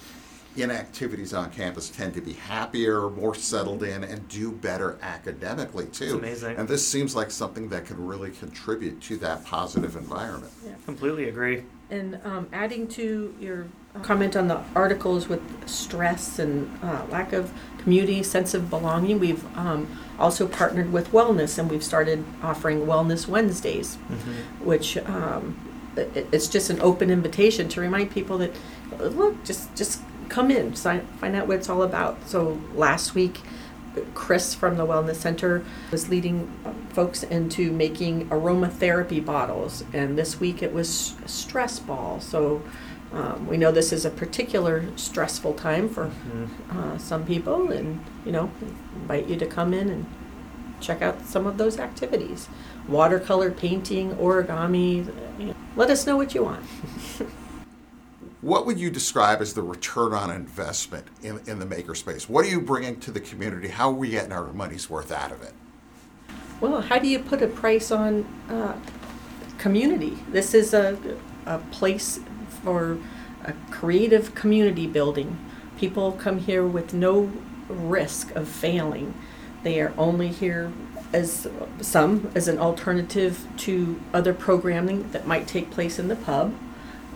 in 0.56 0.70
activities 0.70 1.32
on 1.32 1.50
campus 1.50 1.88
tend 1.90 2.14
to 2.14 2.20
be 2.20 2.32
happier, 2.32 3.10
more 3.10 3.34
settled 3.34 3.82
in, 3.82 4.04
and 4.04 4.26
do 4.28 4.50
better 4.50 4.98
academically 5.02 5.86
too. 5.86 6.18
amazing. 6.18 6.56
And 6.56 6.68
this 6.68 6.86
seems 6.86 7.14
like 7.14 7.30
something 7.30 7.68
that 7.68 7.86
can 7.86 8.04
really 8.04 8.30
contribute 8.30 9.00
to 9.02 9.16
that 9.18 9.44
positive 9.44 9.96
environment. 9.96 10.52
Yeah, 10.64 10.72
completely 10.84 11.28
agree. 11.28 11.64
And 11.90 12.20
um, 12.24 12.48
adding 12.52 12.88
to 12.88 13.34
your 13.40 13.66
comment 14.02 14.36
on 14.36 14.48
the 14.48 14.60
articles 14.74 15.28
with 15.28 15.40
stress 15.68 16.38
and 16.38 16.70
uh, 16.82 17.04
lack 17.08 17.32
of 17.32 17.52
community 17.78 18.22
sense 18.22 18.54
of 18.54 18.68
belonging, 18.68 19.18
we've 19.18 19.44
um, 19.56 19.88
also 20.18 20.46
partnered 20.46 20.92
with 20.92 21.10
Wellness, 21.12 21.58
and 21.58 21.70
we've 21.70 21.84
started 21.84 22.24
offering 22.42 22.86
Wellness 22.86 23.26
Wednesdays. 23.26 23.96
Mm-hmm. 23.96 24.64
which 24.64 24.98
um, 24.98 25.56
it, 25.96 26.26
it's 26.32 26.48
just 26.48 26.70
an 26.70 26.80
open 26.80 27.10
invitation 27.10 27.68
to 27.68 27.80
remind 27.80 28.10
people 28.10 28.38
that 28.38 28.52
look 28.98 29.42
just 29.44 29.74
just 29.74 30.02
come 30.28 30.50
in 30.50 30.74
sign, 30.74 31.06
find 31.20 31.34
out 31.36 31.46
what 31.48 31.56
it's 31.58 31.68
all 31.68 31.82
about. 31.82 32.28
So 32.28 32.60
last 32.74 33.14
week 33.14 33.40
chris 34.14 34.54
from 34.54 34.76
the 34.76 34.86
wellness 34.86 35.16
center 35.16 35.64
was 35.90 36.08
leading 36.08 36.48
folks 36.90 37.24
into 37.24 37.72
making 37.72 38.28
aromatherapy 38.28 39.24
bottles. 39.24 39.82
And 39.92 40.16
this 40.16 40.38
week 40.38 40.62
it 40.62 40.72
was 40.72 41.16
stress 41.26 41.80
ball. 41.80 42.20
So 42.20 42.62
um, 43.12 43.46
we 43.48 43.56
know 43.56 43.72
this 43.72 43.92
is 43.92 44.04
a 44.04 44.10
particular 44.10 44.84
stressful 44.96 45.54
time 45.54 45.88
for 45.88 46.10
Mhm. 46.30 46.48
uh, 46.76 46.98
some 46.98 47.24
people 47.24 47.70
and 47.72 48.04
you 48.24 48.30
know 48.32 48.50
invite 48.94 49.26
you 49.26 49.36
to 49.36 49.46
come 49.46 49.72
in 49.74 49.88
and 49.88 50.04
check 50.80 51.02
out 51.02 51.26
some 51.26 51.46
of 51.46 51.56
those 51.58 51.78
activities. 51.80 52.48
Watercolor 52.86 53.50
painting 53.50 54.14
origami 54.16 55.06
you 55.38 55.46
know, 55.46 55.54
let 55.74 55.90
us 55.90 56.06
know 56.06 56.16
what 56.16 56.34
you 56.34 56.44
want 56.44 56.62
What 58.40 58.66
would 58.66 58.78
you 58.78 58.90
describe 58.90 59.40
as 59.40 59.54
the 59.54 59.62
return 59.62 60.12
on 60.12 60.30
investment 60.30 61.06
in, 61.22 61.40
in 61.46 61.58
the 61.58 61.66
makerspace? 61.66 62.28
What 62.28 62.44
are 62.44 62.48
you 62.48 62.60
bringing 62.60 63.00
to 63.00 63.10
the 63.10 63.20
community? 63.20 63.68
How 63.68 63.88
are 63.88 63.94
we 63.94 64.10
getting 64.10 64.32
our 64.32 64.52
money's 64.52 64.88
worth 64.88 65.10
out 65.10 65.32
of 65.32 65.42
it? 65.42 65.54
well 66.60 66.80
how 66.80 66.98
do 66.98 67.08
you 67.08 67.18
put 67.18 67.42
a 67.42 67.46
price 67.46 67.90
on 67.90 68.24
uh, 68.48 68.76
community 69.58 70.16
this 70.30 70.54
is 70.54 70.74
a, 70.74 70.98
a 71.46 71.58
place 71.70 72.20
for 72.62 72.98
a 73.44 73.52
creative 73.70 74.34
community 74.34 74.86
building 74.86 75.38
people 75.78 76.12
come 76.12 76.38
here 76.38 76.66
with 76.66 76.92
no 76.92 77.30
risk 77.68 78.34
of 78.34 78.48
failing 78.48 79.14
they 79.62 79.80
are 79.80 79.92
only 79.96 80.28
here 80.28 80.72
as 81.12 81.48
some 81.80 82.30
as 82.34 82.48
an 82.48 82.58
alternative 82.58 83.46
to 83.56 84.00
other 84.12 84.34
programming 84.34 85.10
that 85.12 85.26
might 85.26 85.46
take 85.46 85.70
place 85.70 85.98
in 85.98 86.08
the 86.08 86.16
pub 86.16 86.52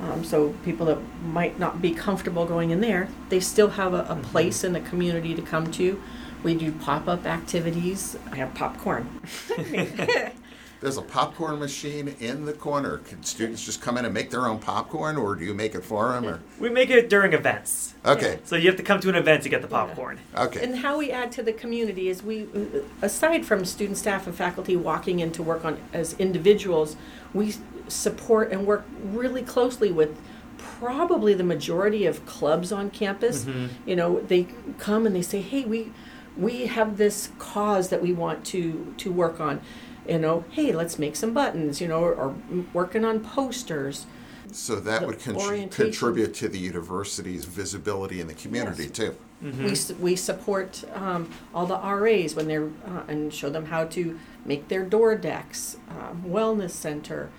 Um, 0.00 0.24
so 0.24 0.50
people 0.64 0.86
that 0.86 0.98
might 1.24 1.58
not 1.58 1.80
be 1.80 1.92
comfortable 1.92 2.44
going 2.46 2.70
in 2.70 2.80
there, 2.80 3.08
they 3.28 3.40
still 3.40 3.70
have 3.70 3.94
a, 3.94 4.04
a 4.08 4.16
place 4.16 4.64
in 4.64 4.72
the 4.72 4.80
community 4.80 5.34
to 5.34 5.42
come 5.42 5.70
to. 5.72 6.00
We 6.42 6.54
do 6.54 6.72
pop-up 6.72 7.24
activities. 7.26 8.16
I 8.32 8.36
have 8.36 8.54
popcorn. 8.54 9.20
There's 10.80 10.96
a 10.96 11.02
popcorn 11.02 11.60
machine 11.60 12.16
in 12.18 12.44
the 12.44 12.52
corner. 12.52 12.98
Can 12.98 13.22
students 13.22 13.64
just 13.64 13.80
come 13.80 13.96
in 13.96 14.04
and 14.04 14.12
make 14.12 14.30
their 14.30 14.48
own 14.48 14.58
popcorn, 14.58 15.16
or 15.16 15.36
do 15.36 15.44
you 15.44 15.54
make 15.54 15.76
it 15.76 15.84
for 15.84 16.08
them? 16.10 16.26
Or 16.26 16.40
We 16.58 16.70
make 16.70 16.90
it 16.90 17.08
during 17.08 17.34
events. 17.34 17.94
okay, 18.04 18.40
So 18.42 18.56
you 18.56 18.66
have 18.66 18.76
to 18.78 18.82
come 18.82 18.98
to 19.02 19.08
an 19.08 19.14
event 19.14 19.44
to 19.44 19.48
get 19.48 19.62
the 19.62 19.68
popcorn. 19.68 20.18
okay, 20.36 20.64
And 20.64 20.78
how 20.78 20.98
we 20.98 21.12
add 21.12 21.30
to 21.32 21.42
the 21.44 21.52
community 21.52 22.08
is 22.08 22.24
we, 22.24 22.48
aside 23.00 23.46
from 23.46 23.64
student, 23.64 23.96
staff, 23.96 24.26
and 24.26 24.34
faculty 24.34 24.74
walking 24.74 25.20
in 25.20 25.30
to 25.32 25.42
work 25.44 25.64
on 25.64 25.78
as 25.92 26.14
individuals, 26.14 26.96
we 27.32 27.54
support 27.88 28.50
and 28.52 28.66
work 28.66 28.84
really 29.04 29.42
closely 29.42 29.90
with 29.92 30.18
probably 30.58 31.34
the 31.34 31.44
majority 31.44 32.06
of 32.06 32.24
clubs 32.26 32.72
on 32.72 32.90
campus. 32.90 33.44
Mhm. 33.44 33.68
You 33.86 33.96
know, 33.96 34.20
they 34.20 34.46
come 34.78 35.06
and 35.06 35.14
they 35.14 35.22
say, 35.22 35.40
"Hey, 35.40 35.64
we 35.64 35.92
we 36.36 36.66
have 36.66 36.96
this 36.96 37.28
cause 37.38 37.88
that 37.88 38.00
we 38.02 38.12
want 38.12 38.44
to 38.46 38.94
to 38.98 39.12
work 39.12 39.40
on." 39.40 39.60
You 40.08 40.18
know, 40.18 40.44
hey, 40.50 40.72
let's 40.72 40.98
make 40.98 41.14
some 41.16 41.32
buttons. 41.32 41.80
You 41.80 41.88
know, 41.88 42.02
or, 42.02 42.14
or 42.14 42.34
working 42.72 43.04
on 43.04 43.20
posters. 43.20 44.06
So 44.50 44.76
that 44.80 45.00
The 45.00 45.06
would 45.06 45.20
con- 45.20 45.68
contribute 45.70 46.34
to 46.34 46.48
the 46.48 46.58
university's 46.58 47.46
visibility 47.46 48.20
in 48.20 48.26
the 48.26 48.34
community 48.34 48.82
Yes. 48.82 48.92
too. 48.92 49.14
Mm-hmm. 49.42 49.64
We, 49.64 49.70
s- 49.70 49.92
we 49.98 50.14
support 50.14 50.84
um, 50.94 51.30
all 51.54 51.64
the 51.64 51.78
RAs 51.78 52.34
when 52.34 52.48
they're 52.48 52.66
uh, 52.86 53.02
and 53.08 53.32
show 53.32 53.48
them 53.48 53.66
how 53.66 53.84
to 53.86 54.18
make 54.44 54.68
their 54.68 54.84
door 54.84 55.14
decks. 55.16 55.78
Um, 55.88 56.24
wellness 56.28 56.70
center. 56.72 57.30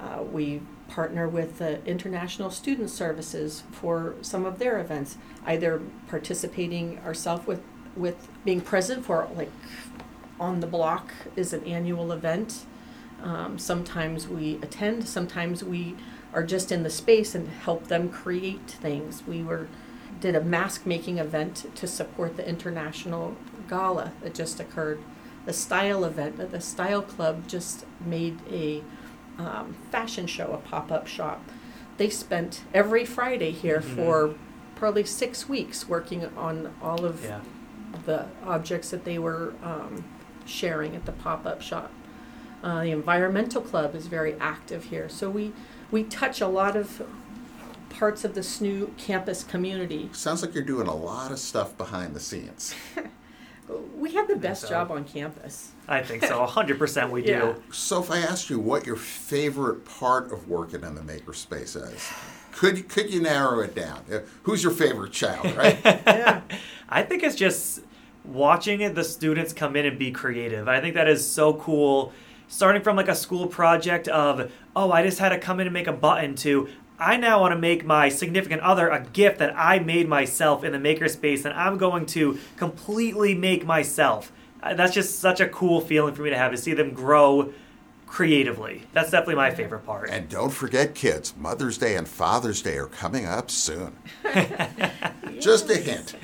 Uh, 0.00 0.22
we 0.22 0.60
partner 0.88 1.28
with 1.28 1.58
the 1.58 1.84
International 1.84 2.50
Student 2.50 2.90
Services 2.90 3.64
for 3.72 4.14
some 4.22 4.44
of 4.44 4.58
their 4.58 4.78
events, 4.80 5.16
either 5.44 5.80
participating 6.08 6.98
ourselves 7.00 7.46
with 7.46 7.62
with 7.96 8.28
being 8.44 8.60
present 8.60 9.04
for 9.06 9.26
like 9.36 9.50
on 10.38 10.60
the 10.60 10.66
block 10.66 11.12
is 11.34 11.52
an 11.52 11.64
annual 11.64 12.12
event. 12.12 12.66
Um, 13.22 13.58
sometimes 13.58 14.28
we 14.28 14.56
attend. 14.56 15.08
Sometimes 15.08 15.64
we 15.64 15.96
are 16.34 16.42
just 16.42 16.70
in 16.70 16.82
the 16.82 16.90
space 16.90 17.34
and 17.34 17.48
help 17.48 17.88
them 17.88 18.10
create 18.10 18.68
things. 18.68 19.26
We 19.26 19.42
were 19.42 19.68
did 20.20 20.34
a 20.34 20.40
mask 20.40 20.86
making 20.86 21.18
event 21.18 21.70
to 21.74 21.86
support 21.86 22.36
the 22.36 22.48
international 22.48 23.36
gala 23.68 24.12
that 24.22 24.34
just 24.34 24.60
occurred. 24.60 25.00
The 25.44 25.52
style 25.52 26.04
event, 26.04 26.50
the 26.50 26.60
style 26.60 27.02
club 27.02 27.46
just 27.46 27.84
made 28.04 28.38
a 28.50 28.82
um, 29.38 29.76
fashion 29.90 30.26
show, 30.26 30.52
a 30.52 30.58
pop 30.68 30.90
up 30.90 31.06
shop. 31.06 31.42
They 31.96 32.10
spent 32.10 32.62
every 32.74 33.04
Friday 33.04 33.50
here 33.52 33.80
Mhm. 33.80 33.94
for 33.96 34.34
probably 34.74 35.04
six 35.04 35.48
weeks 35.48 35.88
working 35.88 36.24
on 36.36 36.74
all 36.82 37.04
of 37.04 37.24
Yeah. 37.24 37.40
the 38.04 38.26
objects 38.44 38.90
that 38.90 39.04
they 39.04 39.18
were 39.18 39.54
um, 39.62 40.04
sharing 40.44 40.94
at 40.94 41.06
the 41.06 41.12
pop 41.12 41.46
up 41.46 41.62
shop. 41.62 41.90
Uh, 42.62 42.82
the 42.82 42.90
environmental 42.90 43.60
club 43.62 43.94
is 43.94 44.06
very 44.06 44.34
active 44.40 44.84
here, 44.84 45.08
so 45.08 45.30
we 45.30 45.52
we 45.90 46.02
touch 46.02 46.40
a 46.40 46.48
lot 46.48 46.74
of 46.76 47.02
parts 47.90 48.24
of 48.24 48.34
the 48.34 48.40
SNU 48.42 48.90
campus 48.98 49.44
community. 49.44 50.10
Sounds 50.12 50.42
like 50.42 50.52
you're 50.52 50.64
doing 50.64 50.88
a 50.88 50.94
lot 50.94 51.30
of 51.30 51.38
stuff 51.38 51.76
behind 51.78 52.14
the 52.14 52.20
scenes. 52.20 52.74
We 54.36 54.40
have 54.40 54.42
the 54.42 54.48
best 54.48 54.62
so. 54.62 54.68
job 54.68 54.90
on 54.90 55.04
campus. 55.04 55.72
I 55.88 56.02
think 56.02 56.24
so. 56.24 56.46
100% 56.46 57.10
we 57.10 57.22
do. 57.22 57.62
So 57.70 58.02
if 58.02 58.10
I 58.10 58.18
asked 58.18 58.50
you 58.50 58.58
what 58.58 58.86
your 58.86 58.96
favorite 58.96 59.84
part 59.84 60.32
of 60.32 60.48
working 60.48 60.82
in 60.82 60.94
the 60.94 61.00
makerspace 61.00 61.76
is, 61.76 62.08
could 62.52 62.88
could 62.88 63.12
you 63.12 63.20
narrow 63.20 63.60
it 63.60 63.74
down? 63.74 64.04
Uh, 64.10 64.20
Who's 64.44 64.62
your 64.62 64.72
favorite 64.72 65.12
child, 65.12 65.54
right? 65.56 65.78
Yeah, 65.84 66.40
I 66.88 67.02
think 67.02 67.22
it's 67.22 67.36
just 67.36 67.80
watching 68.24 68.94
the 68.94 69.04
students 69.04 69.52
come 69.52 69.76
in 69.76 69.86
and 69.86 69.98
be 69.98 70.10
creative. 70.10 70.66
I 70.68 70.80
think 70.80 70.94
that 70.94 71.08
is 71.08 71.26
so 71.28 71.54
cool. 71.54 72.12
Starting 72.48 72.80
from 72.80 72.96
like 72.96 73.08
a 73.08 73.14
school 73.14 73.46
project 73.46 74.06
of, 74.08 74.50
oh, 74.74 74.92
I 74.92 75.02
just 75.02 75.18
had 75.18 75.30
to 75.30 75.38
come 75.38 75.58
in 75.60 75.66
and 75.66 75.74
make 75.74 75.88
a 75.88 75.92
button 75.92 76.36
to, 76.36 76.68
I 76.98 77.16
now 77.16 77.40
want 77.40 77.52
to 77.52 77.58
make 77.58 77.84
my 77.84 78.08
significant 78.08 78.62
other 78.62 78.88
a 78.88 79.04
gift 79.04 79.38
that 79.38 79.54
I 79.56 79.78
made 79.78 80.08
myself 80.08 80.64
in 80.64 80.72
the 80.72 80.78
makerspace 80.78 81.44
and 81.44 81.54
I'm 81.54 81.76
going 81.78 82.06
to 82.06 82.38
completely 82.56 83.34
make 83.34 83.66
myself. 83.66 84.32
Uh, 84.62 84.74
That's 84.74 84.94
just 84.94 85.18
such 85.20 85.40
a 85.40 85.48
cool 85.48 85.80
feeling 85.80 86.14
for 86.14 86.22
me 86.22 86.30
to 86.30 86.38
have 86.38 86.52
to 86.52 86.56
see 86.58 86.72
them 86.72 86.92
grow 86.92 87.52
creatively. 88.06 88.84
That's 88.92 89.10
definitely 89.10 89.34
my 89.34 89.50
favorite 89.50 89.84
part. 89.84 90.10
and 90.10 90.28
don't 90.28 90.50
forget, 90.52 90.94
kids, 90.94 91.34
Mother's 91.36 91.76
Day 91.76 91.96
and 91.96 92.08
Father's 92.08 92.62
Day 92.62 92.78
are 92.78 92.86
coming 92.86 93.26
up 93.26 93.50
soon. 93.50 93.96
Just 95.40 95.68
a 95.70 95.76
hint. 95.76 96.14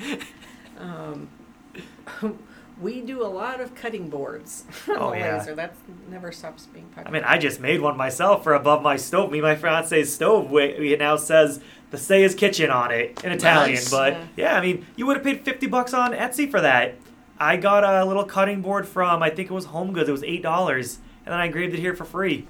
we 2.81 3.01
do 3.01 3.23
a 3.23 3.27
lot 3.27 3.59
of 3.61 3.75
cutting 3.75 4.09
boards. 4.09 4.63
Oh, 4.87 5.11
the 5.11 5.17
yeah. 5.19 5.37
laser. 5.37 5.55
That 5.55 5.75
never 6.09 6.31
stops 6.31 6.65
being 6.67 6.85
popular. 6.87 7.07
I 7.09 7.11
mean, 7.11 7.23
I 7.23 7.37
just 7.37 7.59
made 7.59 7.81
one 7.81 7.95
myself 7.97 8.43
for 8.43 8.53
above 8.53 8.81
my 8.81 8.95
stove. 8.95 9.31
Me, 9.31 9.41
my 9.41 9.55
fiance's 9.55 10.13
stove. 10.13 10.51
we- 10.51 10.63
It 10.93 10.99
now 10.99 11.15
says 11.15 11.59
the 11.91 11.97
Say's 11.97 12.33
Kitchen 12.35 12.69
on 12.69 12.91
it 12.91 13.23
in 13.23 13.31
Italian. 13.31 13.75
Nice. 13.75 13.89
But 13.91 14.13
Yeah. 14.13 14.25
yeah. 14.35 14.57
I 14.57 14.61
mean, 14.61 14.85
you 14.95 15.05
would 15.05 15.17
have 15.17 15.23
paid 15.25 15.45
fifty 15.45 15.67
bucks 15.67 15.93
on 15.93 16.13
Etsy 16.13 16.49
for 16.49 16.59
that. 16.61 16.95
I 17.39 17.57
got 17.57 17.83
a 17.83 18.05
little 18.05 18.23
cutting 18.25 18.61
board 18.61 18.87
from 18.87 19.21
I 19.23 19.29
think 19.29 19.49
it 19.49 19.53
was 19.53 19.65
Home 19.65 19.93
Goods. 19.93 20.09
It 20.09 20.13
was 20.13 20.23
eight 20.23 20.41
dollars, 20.43 20.99
and 21.25 21.33
then 21.33 21.39
I 21.39 21.45
engraved 21.45 21.73
it 21.73 21.79
here 21.79 21.95
for 21.95 22.05
free. 22.05 22.47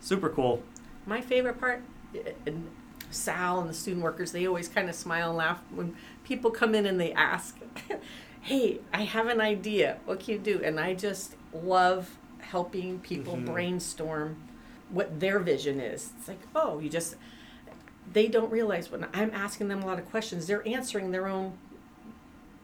Super 0.00 0.28
cool. 0.28 0.62
My 1.06 1.20
favorite 1.20 1.58
part, 1.60 1.82
eh, 2.14 2.18
eh, 2.26 2.30
and 2.46 2.68
Sal 3.10 3.60
and 3.60 3.68
the 3.68 3.74
student 3.74 4.02
workers, 4.02 4.32
they 4.32 4.46
always 4.46 4.68
kind 4.68 4.88
of 4.88 4.94
smile 4.94 5.28
and 5.30 5.38
laugh 5.38 5.58
when 5.74 5.94
people 6.24 6.50
come 6.50 6.74
in 6.74 6.86
and 6.86 6.98
they 7.00 7.12
ask, 7.12 7.58
Hey, 8.42 8.80
I 8.92 9.02
have 9.02 9.28
an 9.28 9.40
idea. 9.40 9.98
What 10.04 10.20
can 10.20 10.34
you 10.34 10.38
do? 10.40 10.60
And 10.64 10.78
I 10.80 10.94
just 10.94 11.36
love 11.52 12.16
helping 12.40 12.98
people 12.98 13.36
Mhm. 13.36 13.46
brainstorm 13.46 14.36
what 14.90 15.20
their 15.20 15.38
vision 15.38 15.80
is. 15.80 16.10
It's 16.18 16.28
like, 16.28 16.40
oh, 16.54 16.78
you 16.80 16.88
just, 16.90 17.14
they 18.12 18.26
don't 18.28 18.50
realize 18.50 18.90
when 18.90 19.06
I'm 19.14 19.30
asking 19.32 19.68
them 19.68 19.82
a 19.82 19.86
lot 19.86 19.98
of 19.98 20.10
questions, 20.10 20.46
they're 20.46 20.66
answering 20.66 21.12
their 21.12 21.26
own 21.28 21.56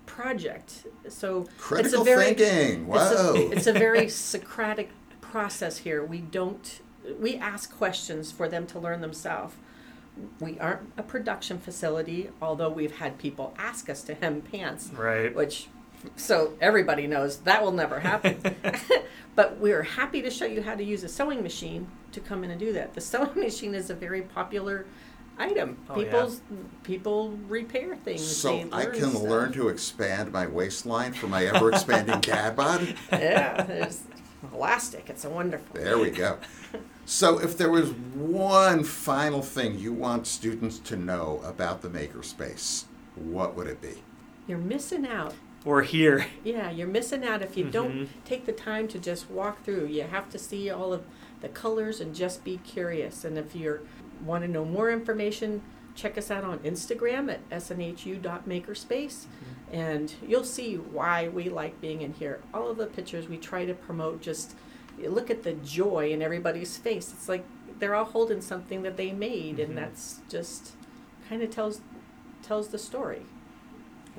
project. 0.04 0.84
So 1.08 1.46
Critical 1.58 2.00
it's 2.00 2.00
a 2.00 2.04
very, 2.04 2.34
thinking. 2.34 2.88
it's 2.92 3.12
a, 3.20 3.50
it's 3.52 3.66
a 3.66 3.72
very 3.72 4.08
Socratic 4.32 4.90
process 5.20 5.78
here. 5.78 6.04
We 6.04 6.18
don't, 6.18 6.80
we 7.20 7.36
ask 7.36 7.74
questions 7.74 8.32
for 8.32 8.48
them 8.48 8.66
to 8.66 8.78
learn 8.78 9.00
themselves. 9.00 9.54
We 10.40 10.58
aren't 10.58 10.92
a 10.96 11.02
production 11.02 11.58
facility, 11.58 12.30
although 12.42 12.70
we've 12.70 12.96
had 12.96 13.18
people 13.18 13.54
ask 13.58 13.88
us 13.90 14.02
to 14.04 14.14
hem 14.14 14.40
pants, 14.42 14.90
Right. 14.96 15.34
which, 15.34 15.68
so 16.16 16.54
everybody 16.60 17.06
knows 17.06 17.38
that 17.38 17.62
will 17.62 17.72
never 17.72 18.00
happen. 18.00 18.40
but 19.34 19.58
we're 19.58 19.82
happy 19.82 20.22
to 20.22 20.30
show 20.30 20.44
you 20.46 20.62
how 20.62 20.74
to 20.74 20.84
use 20.84 21.04
a 21.04 21.08
sewing 21.08 21.42
machine 21.42 21.86
to 22.12 22.20
come 22.20 22.44
in 22.44 22.50
and 22.50 22.58
do 22.60 22.72
that. 22.72 22.94
The 22.94 23.00
sewing 23.12 23.34
machine 23.34 23.74
is 23.74 23.90
a 23.90 23.94
very 23.94 24.22
popular 24.22 24.86
item. 25.38 25.76
Oh, 25.88 26.00
yeah. 26.00 26.28
People 26.82 27.30
repair 27.48 27.94
things. 27.96 28.26
so 28.26 28.68
I 28.72 28.86
can 28.86 29.10
stuff. 29.10 29.22
learn 29.22 29.52
to 29.52 29.68
expand 29.68 30.32
my 30.32 30.46
waistline 30.46 31.12
for 31.12 31.28
my 31.28 31.44
ever 31.46 31.70
expanding 31.70 32.20
dad 32.20 32.56
bod? 32.56 32.94
Yeah, 33.12 33.62
there's 33.62 34.02
elastic. 34.52 35.08
It's 35.10 35.24
a 35.24 35.30
wonderful. 35.30 35.74
There 35.74 35.98
we 35.98 36.10
go. 36.10 36.38
So, 37.10 37.38
if 37.38 37.56
there 37.56 37.70
was 37.70 37.90
one 37.92 38.84
final 38.84 39.40
thing 39.40 39.78
you 39.78 39.94
want 39.94 40.26
students 40.26 40.78
to 40.80 40.94
know 40.98 41.40
about 41.42 41.80
the 41.80 41.88
makerspace, 41.88 42.84
what 43.14 43.56
would 43.56 43.66
it 43.66 43.80
be? 43.80 44.02
You're 44.46 44.58
missing 44.58 45.06
out. 45.06 45.32
We're 45.64 45.84
here. 45.84 46.26
Yeah, 46.44 46.70
you're 46.70 46.86
missing 46.86 47.24
out 47.24 47.40
if 47.40 47.56
you 47.56 47.64
Mhm. 47.64 47.72
don't 47.72 48.08
take 48.26 48.44
the 48.44 48.52
time 48.52 48.88
to 48.88 48.98
just 48.98 49.30
walk 49.30 49.64
through. 49.64 49.86
You 49.86 50.02
have 50.02 50.28
to 50.28 50.38
see 50.38 50.68
all 50.68 50.92
of 50.92 51.04
the 51.40 51.48
colors 51.48 51.98
and 51.98 52.14
just 52.14 52.44
be 52.44 52.58
curious. 52.58 53.24
And 53.24 53.38
if 53.38 53.56
you 53.56 53.80
want 54.22 54.44
to 54.44 54.48
know 54.48 54.66
more 54.66 54.90
information, 54.90 55.62
check 55.94 56.18
us 56.18 56.30
out 56.30 56.44
on 56.44 56.58
Instagram 56.58 57.30
at 57.30 57.48
snhu.makerspace 57.48 59.24
and 59.72 60.12
you'll 60.26 60.44
see 60.44 60.76
why 60.76 61.28
we 61.28 61.48
like 61.48 61.80
being 61.80 62.02
in 62.02 62.12
here. 62.14 62.40
All 62.54 62.70
of 62.70 62.76
the 62.76 62.86
pictures 62.86 63.28
we 63.28 63.36
try 63.36 63.64
to 63.64 63.74
promote 63.74 64.20
just 64.20 64.54
look 64.98 65.30
at 65.30 65.42
the 65.44 65.52
joy 65.54 66.10
in 66.10 66.22
everybody's 66.22 66.76
face. 66.76 67.12
It's 67.12 67.28
like 67.28 67.44
they're 67.78 67.94
all 67.94 68.04
holding 68.04 68.40
something 68.40 68.82
that 68.82 68.96
they 68.96 69.12
made 69.12 69.58
Mhm. 69.58 69.64
and 69.64 69.78
that's 69.78 70.20
just 70.28 70.72
kind 71.28 71.42
of 71.42 71.50
tells 71.50 71.80
tells 72.42 72.68
the 72.68 72.78
story. 72.78 73.22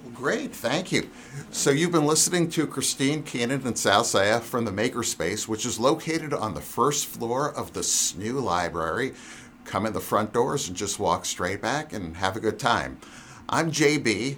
Well, 0.04 0.12
great, 0.14 0.54
thank 0.54 0.92
you. 0.92 1.10
So, 1.52 1.72
you've 1.72 1.92
been 1.92 2.06
listening 2.06 2.50
to 2.52 2.68
Christine 2.68 3.24
Keenan 3.24 3.66
and 3.66 3.78
Sal 3.78 4.04
Saya 4.04 4.40
from 4.40 4.64
the 4.66 4.72
Makerspace, 4.72 5.48
which 5.48 5.66
is 5.66 5.80
located 5.80 6.34
on 6.34 6.54
the 6.54 6.62
first 6.62 7.06
floor 7.08 7.52
of 7.52 7.74
the 7.74 7.82
SNU 7.84 8.40
Library. 8.40 9.14
Come 9.66 9.86
in 9.86 9.94
the 9.94 10.00
front 10.00 10.32
doors 10.32 10.68
and 10.68 10.78
just 10.78 11.00
walk 11.00 11.26
straight 11.26 11.62
back 11.62 11.92
and 11.92 12.16
have 12.18 12.38
a 12.38 12.40
good 12.40 12.60
time. 12.60 13.00
I'm 13.50 13.72
JB. 13.72 14.38